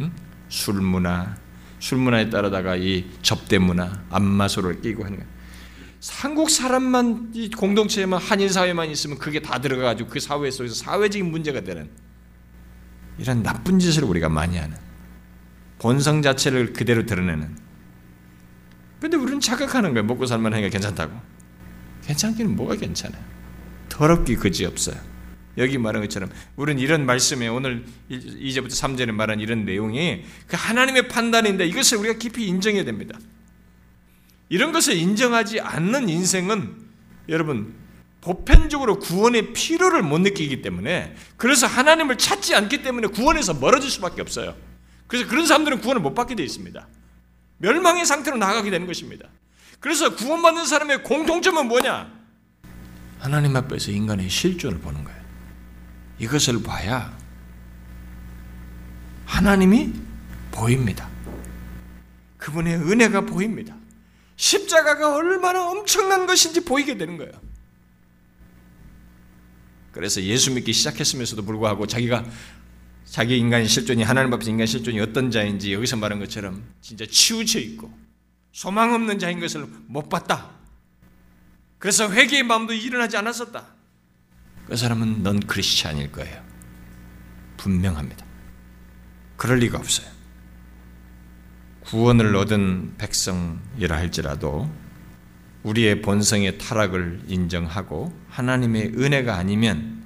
응? 0.00 0.12
술 0.48 0.74
문화, 0.80 1.36
술 1.78 1.98
문화에 1.98 2.30
따라다가 2.30 2.76
이 2.76 3.06
접대 3.22 3.58
문화, 3.58 4.02
안마소를 4.10 4.80
끼고 4.80 5.04
하는 5.04 5.18
거예요. 5.18 5.30
한국 6.10 6.48
사람만 6.50 7.32
이 7.34 7.50
공동체에만 7.50 8.20
한인 8.20 8.48
사회만 8.48 8.88
있으면 8.90 9.18
그게 9.18 9.40
다 9.40 9.60
들어가가지고 9.60 10.08
그 10.10 10.20
사회 10.20 10.50
속에서 10.50 10.74
사회적인 10.74 11.30
문제가 11.30 11.60
되는 11.62 11.90
이런 13.18 13.42
나쁜 13.42 13.78
짓을 13.78 14.04
우리가 14.04 14.28
많이 14.28 14.56
하는 14.56 14.76
본성 15.78 16.22
자체를 16.22 16.72
그대로 16.72 17.06
드러내는. 17.06 17.56
근데 19.00 19.16
우리는 19.16 19.40
자각하는 19.40 19.94
거예요. 19.94 20.04
먹고 20.06 20.26
살만 20.26 20.52
하니까 20.52 20.70
괜찮다고. 20.70 21.18
괜찮기는 22.04 22.56
뭐가 22.56 22.76
괜찮아요. 22.76 23.22
더럽기 23.88 24.36
그지 24.36 24.64
없어요. 24.64 24.96
여기 25.56 25.76
말한 25.76 26.02
것처럼 26.02 26.30
우리는 26.56 26.80
이런 26.80 27.04
말씀에 27.04 27.48
오늘 27.48 27.84
2제부터 28.10 28.70
3절에 28.70 29.10
말한 29.12 29.40
이런 29.40 29.64
내용이 29.64 30.24
그 30.46 30.56
하나님의 30.56 31.08
판단인데 31.08 31.66
이것을 31.66 31.98
우리가 31.98 32.18
깊이 32.18 32.46
인정해야 32.46 32.84
됩니다. 32.84 33.18
이런 34.48 34.72
것을 34.72 34.96
인정하지 34.96 35.60
않는 35.60 36.08
인생은 36.08 36.76
여러분 37.28 37.74
보편적으로 38.20 38.98
구원의 38.98 39.52
필요를 39.52 40.02
못 40.02 40.18
느끼기 40.18 40.62
때문에 40.62 41.14
그래서 41.36 41.66
하나님을 41.66 42.18
찾지 42.18 42.54
않기 42.54 42.82
때문에 42.82 43.08
구원에서 43.08 43.54
멀어질 43.54 43.90
수밖에 43.90 44.20
없어요. 44.20 44.56
그래서 45.06 45.28
그런 45.28 45.46
사람들은 45.46 45.80
구원을 45.80 46.02
못 46.02 46.14
받게 46.14 46.34
되어 46.34 46.44
있습니다. 46.44 46.86
멸망의 47.58 48.06
상태로 48.06 48.36
나가게 48.36 48.70
되는 48.70 48.86
것입니다. 48.86 49.28
그래서 49.80 50.14
구원받는 50.14 50.66
사람의 50.66 51.04
공통점은 51.04 51.66
뭐냐? 51.68 52.12
하나님 53.18 53.56
앞에서 53.56 53.90
인간의 53.90 54.28
실존을 54.28 54.78
보는 54.80 55.04
거예요. 55.04 55.18
이것을 56.18 56.62
봐야 56.62 57.16
하나님이 59.24 59.92
보입니다. 60.50 61.08
그분의 62.38 62.74
은혜가 62.76 63.22
보입니다. 63.22 63.74
십자가가 64.36 65.14
얼마나 65.14 65.68
엄청난 65.68 66.26
것인지 66.26 66.64
보이게 66.64 66.96
되는 66.96 67.16
거예요. 67.16 67.32
그래서 69.92 70.22
예수 70.22 70.52
믿기 70.52 70.72
시작했으면서도 70.72 71.44
불구하고 71.44 71.86
자기가 71.86 72.24
자기 73.04 73.38
인간의 73.38 73.68
실존이 73.68 74.02
하나님 74.02 74.32
앞에서 74.34 74.50
인간의 74.50 74.66
실존이 74.66 75.00
어떤 75.00 75.30
자인지 75.30 75.72
여기서 75.72 75.96
말한 75.96 76.18
것처럼 76.20 76.64
진짜 76.80 77.06
치우쳐 77.06 77.58
있고 77.58 77.92
소망 78.52 78.92
없는 78.92 79.18
자인 79.18 79.40
것을 79.40 79.66
못 79.86 80.08
봤다. 80.08 80.50
그래서 81.78 82.10
회개의 82.10 82.42
마음도 82.42 82.72
일어나지 82.72 83.16
않았었다. 83.16 83.66
그 84.66 84.76
사람은 84.76 85.22
넌 85.22 85.40
크리스찬일 85.40 86.12
거예요. 86.12 86.42
분명합니다. 87.56 88.26
그럴 89.36 89.58
리가 89.58 89.78
없어요. 89.78 90.06
구원을 91.82 92.36
얻은 92.36 92.96
백성이라 92.98 93.96
할지라도 93.96 94.70
우리의 95.62 96.02
본성의 96.02 96.58
타락을 96.58 97.22
인정하고 97.26 98.12
하나님의 98.28 98.94
은혜가 98.96 99.36
아니면 99.36 100.02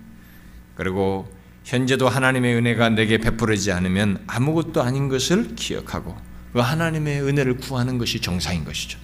그리고 0.74 1.30
현재도 1.64 2.08
하나님의 2.08 2.56
은혜가 2.56 2.90
내게 2.90 3.18
베풀어지지 3.18 3.72
않으면 3.72 4.22
아무것도 4.26 4.82
아닌 4.82 5.08
것을 5.08 5.54
기억하고 5.54 6.16
그 6.52 6.58
하나님의 6.58 7.22
은혜를 7.22 7.58
구하는 7.58 7.98
것이 7.98 8.20
정상인 8.20 8.64
것이죠. 8.64 8.98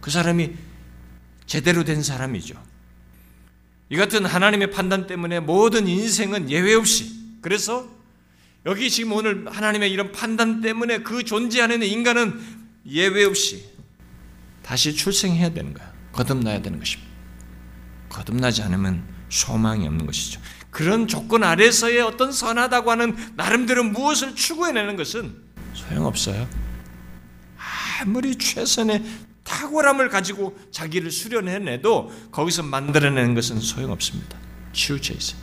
그 0.00 0.10
사람이 0.10 0.52
제대로 1.46 1.84
된 1.84 2.02
사람이죠. 2.02 2.54
이 3.90 3.96
같은 3.96 4.24
하나님의 4.24 4.70
판단 4.70 5.06
때문에 5.06 5.40
모든 5.40 5.86
인생은 5.86 6.50
예외 6.50 6.74
없이 6.74 7.12
그래서 7.40 7.88
여기 8.64 8.88
지금 8.88 9.12
오늘 9.12 9.44
하나님의 9.48 9.90
이런 9.90 10.12
판단 10.12 10.60
때문에 10.60 10.98
그 10.98 11.24
존재하는 11.24 11.82
인간은 11.82 12.40
예외 12.86 13.24
없이 13.24 13.64
다시 14.62 14.94
출생해야 14.94 15.50
되는 15.50 15.74
거야. 15.74 15.92
거듭나야 16.12 16.62
되는 16.62 16.78
것입니다. 16.78 17.10
거듭나지 18.08 18.62
않으면 18.62 19.02
소망이 19.28 19.86
없는 19.86 20.06
것이죠. 20.06 20.40
그런 20.70 21.06
조건 21.08 21.42
아래서의 21.44 22.00
어떤 22.00 22.32
선하다고 22.32 22.90
하는 22.90 23.16
나름대로 23.36 23.84
무엇을 23.84 24.34
추구해내는 24.34 24.96
것은 24.96 25.36
소용없어요. 25.74 26.48
아무리 28.00 28.36
최선의 28.36 29.04
탁월함을 29.44 30.08
가지고 30.08 30.58
자기를 30.70 31.10
수련해내도 31.10 32.30
거기서 32.30 32.62
만들어내는 32.62 33.34
것은 33.34 33.60
소용없습니다. 33.60 34.36
치우쳐 34.72 35.14
있어요. 35.14 35.40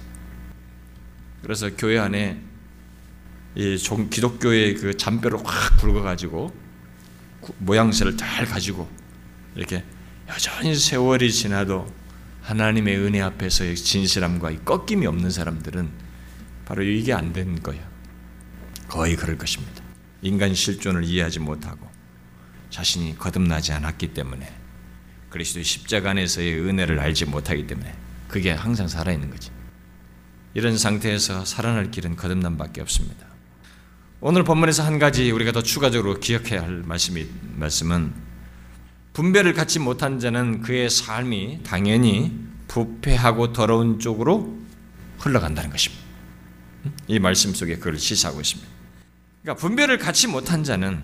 그래서 1.41 1.69
교회 1.75 1.97
안에 1.99 2.41
이 3.55 3.77
기독교의 4.09 4.75
그 4.75 4.97
잔뼈를 4.97 5.39
확 5.43 5.77
굵어가지고 5.79 6.53
모양새를 7.59 8.17
잘 8.17 8.45
가지고 8.45 8.89
이렇게 9.59 9.83
여전히 10.29 10.73
세월이 10.73 11.33
지나도 11.33 11.85
하나님의 12.43 12.97
은혜 12.97 13.19
앞에서의 13.19 13.75
진실함과 13.75 14.63
꺾임이 14.63 15.05
없는 15.05 15.29
사람들은 15.29 15.89
바로 16.65 16.81
이게 16.81 17.11
안 17.11 17.33
된 17.33 17.61
거예요. 17.61 17.83
거의 18.87 19.17
그럴 19.17 19.37
것입니다. 19.37 19.83
인간 20.21 20.55
실존을 20.55 21.03
이해하지 21.03 21.39
못하고 21.39 21.89
자신이 22.69 23.17
거듭나지 23.17 23.73
않았기 23.73 24.13
때문에 24.13 24.49
그리스도의 25.29 25.65
십자가 25.65 26.11
안에서의 26.11 26.57
은혜를 26.61 26.97
알지 26.97 27.25
못하기 27.25 27.67
때문에 27.67 27.93
그게 28.29 28.51
항상 28.51 28.87
살아있는 28.87 29.29
거지. 29.29 29.51
이런 30.53 30.77
상태에서 30.77 31.43
살아날 31.43 31.91
길은 31.91 32.15
거듭남밖에 32.15 32.79
없습니다. 32.81 33.27
오늘 34.21 34.43
본문에서 34.45 34.83
한 34.83 34.99
가지 34.99 35.29
우리가 35.31 35.51
더 35.51 35.61
추가적으로 35.61 36.19
기억해야 36.21 36.61
할 36.61 36.81
말씀이 36.85 37.27
말씀은 37.55 38.28
분별을 39.19 39.53
갖지 39.53 39.79
못한 39.79 40.17
자는 40.17 40.61
그의 40.61 40.89
삶이 40.89 41.59
당연히 41.65 42.31
부패하고 42.69 43.51
더러운 43.51 43.99
쪽으로 43.99 44.57
흘러간다는 45.17 45.69
것입니다. 45.71 46.01
이 47.09 47.19
말씀 47.19 47.53
속에 47.53 47.75
그걸 47.75 47.99
시사하고 47.99 48.39
있습니다. 48.39 48.71
그러니까 49.41 49.61
분별을 49.61 49.97
갖지 49.97 50.27
못한 50.27 50.63
자는 50.63 51.03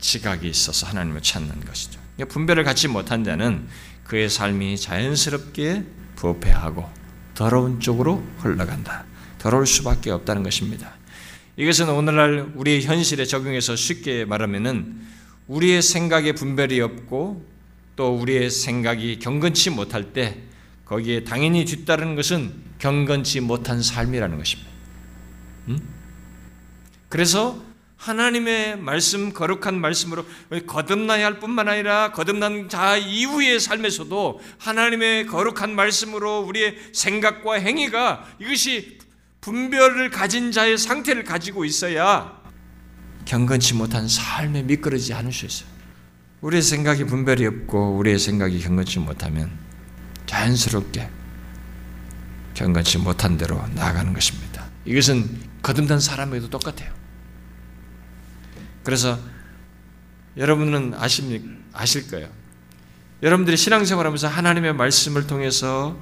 지각이 0.00 0.48
있어서 0.48 0.88
하나님을 0.88 1.22
찾는 1.22 1.64
것이죠. 1.64 2.00
그러니까 2.16 2.34
분별을 2.34 2.64
갖지 2.64 2.88
못한 2.88 3.22
자는 3.22 3.68
그의 4.02 4.28
삶이 4.28 4.76
자연스럽게 4.76 5.84
부패하고 6.16 6.90
더러운 7.34 7.78
쪽으로 7.78 8.20
흘러간다. 8.38 9.04
더러울 9.38 9.68
수밖에 9.68 10.10
없다는 10.10 10.42
것입니다. 10.42 10.94
이것은 11.56 11.88
오늘날 11.88 12.50
우리의 12.56 12.82
현실에 12.82 13.24
적용해서 13.24 13.76
쉽게 13.76 14.24
말하면은 14.24 15.14
우리의 15.48 15.82
생각에 15.82 16.32
분별이 16.32 16.80
없고 16.80 17.44
또 17.96 18.16
우리의 18.16 18.50
생각이 18.50 19.18
경건치 19.18 19.70
못할 19.70 20.12
때 20.12 20.38
거기에 20.84 21.24
당연히 21.24 21.64
뒤따르는 21.64 22.16
것은 22.16 22.52
경건치 22.78 23.40
못한 23.40 23.82
삶이라는 23.82 24.36
것입니다. 24.36 24.70
음? 25.68 25.94
그래서 27.08 27.62
하나님의 27.96 28.78
말씀, 28.78 29.32
거룩한 29.32 29.80
말씀으로 29.80 30.26
거듭나야 30.66 31.24
할 31.24 31.40
뿐만 31.40 31.68
아니라 31.68 32.12
거듭난 32.12 32.68
자 32.68 32.96
이후의 32.98 33.60
삶에서도 33.60 34.40
하나님의 34.58 35.26
거룩한 35.26 35.74
말씀으로 35.74 36.40
우리의 36.40 36.76
생각과 36.92 37.54
행위가 37.54 38.28
이것이 38.40 38.98
분별을 39.40 40.10
가진 40.10 40.52
자의 40.52 40.76
상태를 40.76 41.24
가지고 41.24 41.64
있어야 41.64 42.43
경건치 43.24 43.74
못한 43.74 44.06
삶에 44.08 44.62
미끄러지지 44.62 45.14
않을 45.14 45.32
수 45.32 45.46
있어요. 45.46 45.68
우리의 46.40 46.62
생각이 46.62 47.04
분별이 47.04 47.46
없고 47.46 47.96
우리의 47.96 48.18
생각이 48.18 48.60
경건치 48.60 48.98
못하면 48.98 49.50
자연스럽게 50.26 51.08
경건치 52.54 52.98
못한 52.98 53.36
대로 53.36 53.66
나아가는 53.74 54.12
것입니다. 54.12 54.66
이것은 54.84 55.40
거듭난 55.62 56.00
사람에도 56.00 56.50
똑같아요. 56.50 56.92
그래서 58.82 59.18
여러분은 60.36 60.94
아십니, 60.94 61.42
아실 61.72 62.08
거예요. 62.10 62.28
여러분들이 63.22 63.56
신앙생활하면서 63.56 64.28
하나님의 64.28 64.74
말씀을 64.74 65.26
통해서 65.26 65.98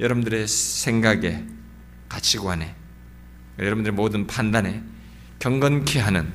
여러분들의 0.00 0.48
생각에 0.48 1.44
가치관에 2.08 2.74
여러분들의 3.58 3.94
모든 3.94 4.26
판단에 4.26 4.82
경건케 5.38 6.00
하는 6.00 6.32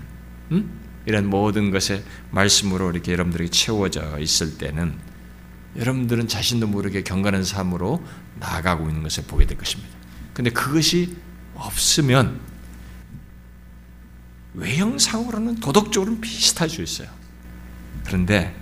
음? 0.52 0.80
이런 1.06 1.30
모든 1.30 1.72
것에 1.72 2.04
말씀으로 2.32 2.92
이렇게 2.92 3.14
여러분들에게 3.14 3.50
채워져 3.50 4.20
있을 4.20 4.58
때는 4.58 4.98
여러분들은 5.78 6.28
자신도 6.28 6.68
모르게 6.68 7.04
경건한 7.04 7.44
삶으로 7.44 8.04
나아가고 8.40 8.90
있는 8.90 9.04
것을 9.04 9.24
보게 9.26 9.46
될 9.46 9.58
것입니다. 9.58 9.94
근데 10.34 10.50
그것이 10.50 11.16
없으면 11.56 12.40
외형상으로는 14.54 15.56
도덕적으로는 15.56 16.20
비슷할 16.20 16.70
수 16.70 16.82
있어요. 16.82 17.10
그런데 18.06 18.56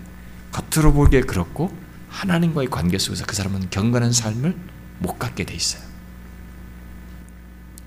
겉으로 0.52 0.94
보기에 0.94 1.22
그렇고 1.22 1.76
하나님과의 2.10 2.70
관계 2.70 2.98
속에서 2.98 3.26
그 3.26 3.36
사람은 3.36 3.70
경건한 3.70 4.12
삶을 4.12 4.56
못 5.00 5.18
갖게 5.18 5.46
돼 5.46 5.54
있어요. 5.54 5.95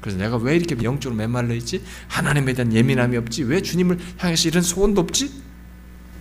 그래서 0.09 0.25
내가 0.25 0.39
왜 0.39 0.57
이렇게 0.57 0.75
영적으로 0.83 1.15
메말라 1.19 1.53
있지? 1.53 1.85
하나님에 2.09 2.55
대한 2.55 2.73
예민함이 2.73 3.19
없지? 3.19 3.43
왜 3.43 3.61
주님을 3.61 3.99
향해서 4.17 4.49
이런 4.49 4.63
소원도 4.63 5.03
없지? 5.03 5.31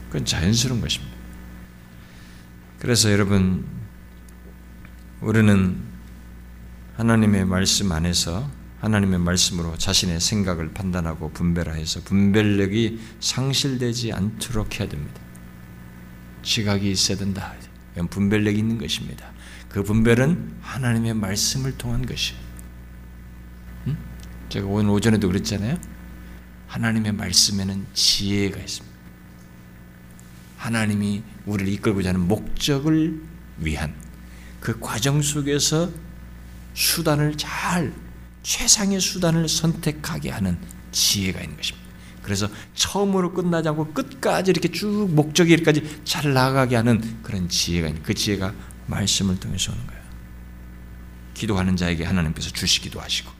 그건 0.07 0.25
자연스러운 0.25 0.81
것입니다. 0.81 1.15
그래서 2.79 3.09
여러분, 3.09 3.65
우리는 5.21 5.77
하나님의 6.97 7.45
말씀 7.45 7.89
안에서 7.93 8.51
하나님의 8.81 9.19
말씀으로 9.19 9.77
자신의 9.77 10.19
생각을 10.19 10.73
판단하고 10.73 11.31
분별하여서 11.31 12.01
분별력이 12.01 12.99
상실되지 13.21 14.11
않도록 14.11 14.81
해야 14.81 14.89
됩니다. 14.89 15.21
지각이 16.43 16.91
있어야 16.91 17.17
된다. 17.17 17.53
분별력이 18.09 18.57
있는 18.57 18.77
것입니다. 18.77 19.31
그 19.69 19.81
분별은 19.81 20.57
하나님의 20.61 21.13
말씀을 21.13 21.77
통한 21.77 22.05
것이에요. 22.05 22.46
음? 24.47 24.49
제가 24.49 24.67
오늘 24.67 24.89
오전에도 24.91 25.27
그랬잖아요. 25.27 25.77
하나님의 26.67 27.13
말씀에는 27.13 27.85
지혜가 27.93 28.59
있습니다. 28.59 28.97
하나님이 30.57 31.23
우리를 31.45 31.71
이끌고자 31.73 32.09
하는 32.09 32.21
목적을 32.27 33.21
위한 33.59 33.93
그 34.59 34.79
과정 34.79 35.21
속에서 35.21 35.89
수단을 36.73 37.37
잘 37.37 37.93
최상의 38.43 38.99
수단을 38.99 39.47
선택하게 39.47 40.31
하는 40.31 40.57
지혜가 40.91 41.41
있는 41.41 41.55
것입니다. 41.57 41.87
그래서 42.21 42.49
처음으로 42.75 43.33
끝나지 43.33 43.69
않고 43.69 43.93
끝까지 43.93 44.51
이렇게 44.51 44.69
쭉 44.69 45.09
목적일까지 45.11 46.01
잘 46.03 46.33
나가게 46.33 46.75
하는 46.75 47.21
그런 47.23 47.47
지혜가 47.47 47.87
있는 47.87 48.03
그 48.03 48.13
지혜가 48.13 48.53
말씀을 48.87 49.39
통해서 49.39 49.71
오는 49.71 49.87
거예요. 49.87 50.01
기도하는 51.33 51.77
자에게 51.77 52.03
하나님께서 52.03 52.49
주시기도 52.49 52.99
하시고 52.99 53.36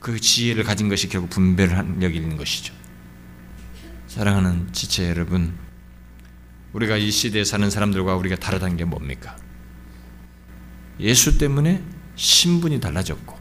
그 0.00 0.20
지혜를 0.20 0.64
가진 0.64 0.88
것이 0.88 1.08
결국 1.08 1.30
분별력이 1.30 2.16
있는 2.16 2.36
것이죠. 2.36 2.74
사랑하는 4.06 4.72
지체 4.72 5.08
여러분, 5.08 5.56
우리가 6.72 6.96
이 6.96 7.10
시대에 7.10 7.44
사는 7.44 7.68
사람들과 7.68 8.16
우리가 8.16 8.36
다르다는 8.36 8.76
게 8.76 8.84
뭡니까? 8.84 9.36
예수 11.00 11.38
때문에 11.38 11.82
신분이 12.16 12.80
달라졌고, 12.80 13.38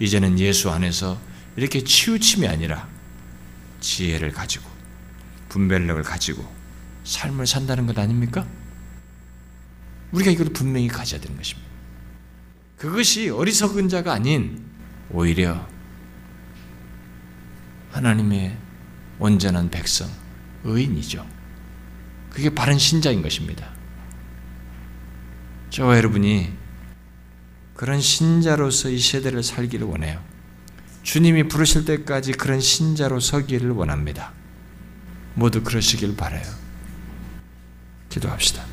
이제는 0.00 0.38
예수 0.38 0.70
안에서 0.70 1.20
이렇게 1.56 1.82
치우침이 1.82 2.46
아니라 2.46 2.88
지혜를 3.80 4.32
가지고, 4.32 4.68
분별력을 5.48 6.02
가지고 6.02 6.46
삶을 7.04 7.46
산다는 7.46 7.86
것 7.86 7.98
아닙니까? 7.98 8.46
우리가 10.12 10.30
이걸 10.30 10.48
분명히 10.48 10.88
가져야 10.88 11.20
되는 11.20 11.36
것입니다. 11.36 11.66
그것이 12.76 13.30
어리석은 13.30 13.88
자가 13.88 14.12
아닌 14.12 14.62
오히려 15.10 15.66
하나님의 17.92 18.56
온전한 19.18 19.70
백성, 19.70 20.10
의인이죠. 20.64 21.26
그게 22.30 22.54
바른 22.54 22.78
신자인 22.78 23.22
것입니다. 23.22 23.70
저와 25.70 25.96
여러분이 25.96 26.52
그런 27.74 28.00
신자로서 28.00 28.90
이 28.90 28.98
세대를 28.98 29.42
살기를 29.42 29.86
원해요. 29.86 30.22
주님이 31.02 31.48
부르실 31.48 31.84
때까지 31.84 32.32
그런 32.32 32.60
신자로 32.60 33.20
서기를 33.20 33.70
원합니다. 33.70 34.32
모두 35.34 35.62
그러시길 35.62 36.16
바래요. 36.16 36.44
기도합시다. 38.08 38.64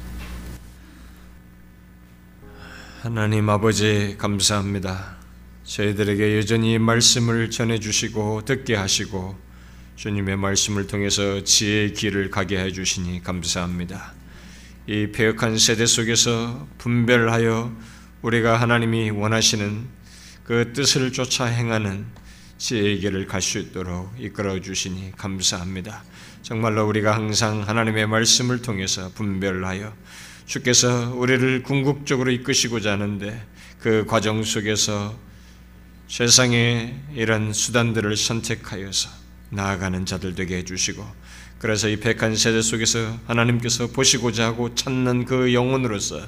하나님 3.02 3.50
아버지 3.50 4.16
감사합니다. 4.18 5.23
저희들에게 5.64 6.38
여전히 6.38 6.78
말씀을 6.78 7.50
전해주시고 7.50 8.44
듣게 8.46 8.76
하시고 8.76 9.38
주님의 9.96 10.36
말씀을 10.38 10.88
통해서 10.88 11.44
지혜의 11.44 11.94
길을 11.94 12.30
가게 12.32 12.60
해주시니 12.60 13.24
감사합니다. 13.24 14.14
이 14.88 15.08
폐역한 15.14 15.58
세대 15.58 15.86
속에서 15.86 16.68
분별하여 16.80 17.74
우리가 18.22 18.60
하나님이 18.60 19.12
원하시는 19.12 19.88
그 20.44 20.74
뜻을 20.74 21.14
쫓아 21.14 21.46
행하는 21.46 22.06
지혜의 22.58 23.00
길을 23.00 23.28
갈 23.28 23.42
수 23.42 23.60
있도록 23.60 24.14
이끌어 24.20 24.60
주시니 24.60 25.14
감사합니다. 25.18 26.04
정말로 26.42 26.86
우리가 26.88 27.16
항상 27.16 27.62
하나님의 27.62 28.08
말씀을 28.08 28.62
통해서 28.62 29.12
분별하여 29.16 29.94
주께서 30.46 31.14
우리를 31.16 31.64
궁극적으로 31.64 32.32
이끄시고자 32.32 32.92
하는데 32.92 33.46
그 33.80 34.06
과정 34.06 34.44
속에서 34.44 35.18
세상의 36.14 36.94
이런 37.16 37.54
수단들을 37.54 38.16
선택하여서 38.16 39.10
나아가는 39.50 40.06
자들 40.06 40.36
되게 40.36 40.58
해주시고 40.58 41.04
그래서 41.58 41.90
이 41.90 41.96
백한 41.96 42.36
세대 42.36 42.62
속에서 42.62 43.18
하나님께서 43.26 43.88
보시고자 43.88 44.46
하고 44.46 44.76
찾는 44.76 45.26
그 45.26 45.56
영혼으로서 45.56 46.22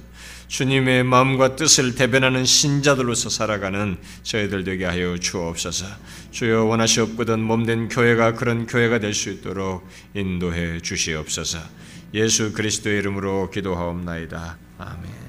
주님의 0.48 1.04
마음과 1.04 1.56
뜻을 1.56 1.94
대변하는 1.94 2.46
신자들로서 2.46 3.30
살아가는 3.30 3.98
저희들 4.24 4.64
되게 4.64 4.86
하여 4.86 5.20
주옵소서. 5.20 5.86
주여 6.32 6.64
원하시옵거든 6.64 7.40
몸된 7.40 7.90
교회가 7.90 8.34
그런 8.34 8.66
교회가 8.66 8.98
될 8.98 9.14
수 9.14 9.30
있도록 9.30 9.88
인도해 10.16 10.80
주시옵소서. 10.80 11.60
예수 12.16 12.54
그리스도의 12.54 12.98
이름으로 12.98 13.52
기도하옵나이다. 13.52 14.58
아멘. 14.80 15.25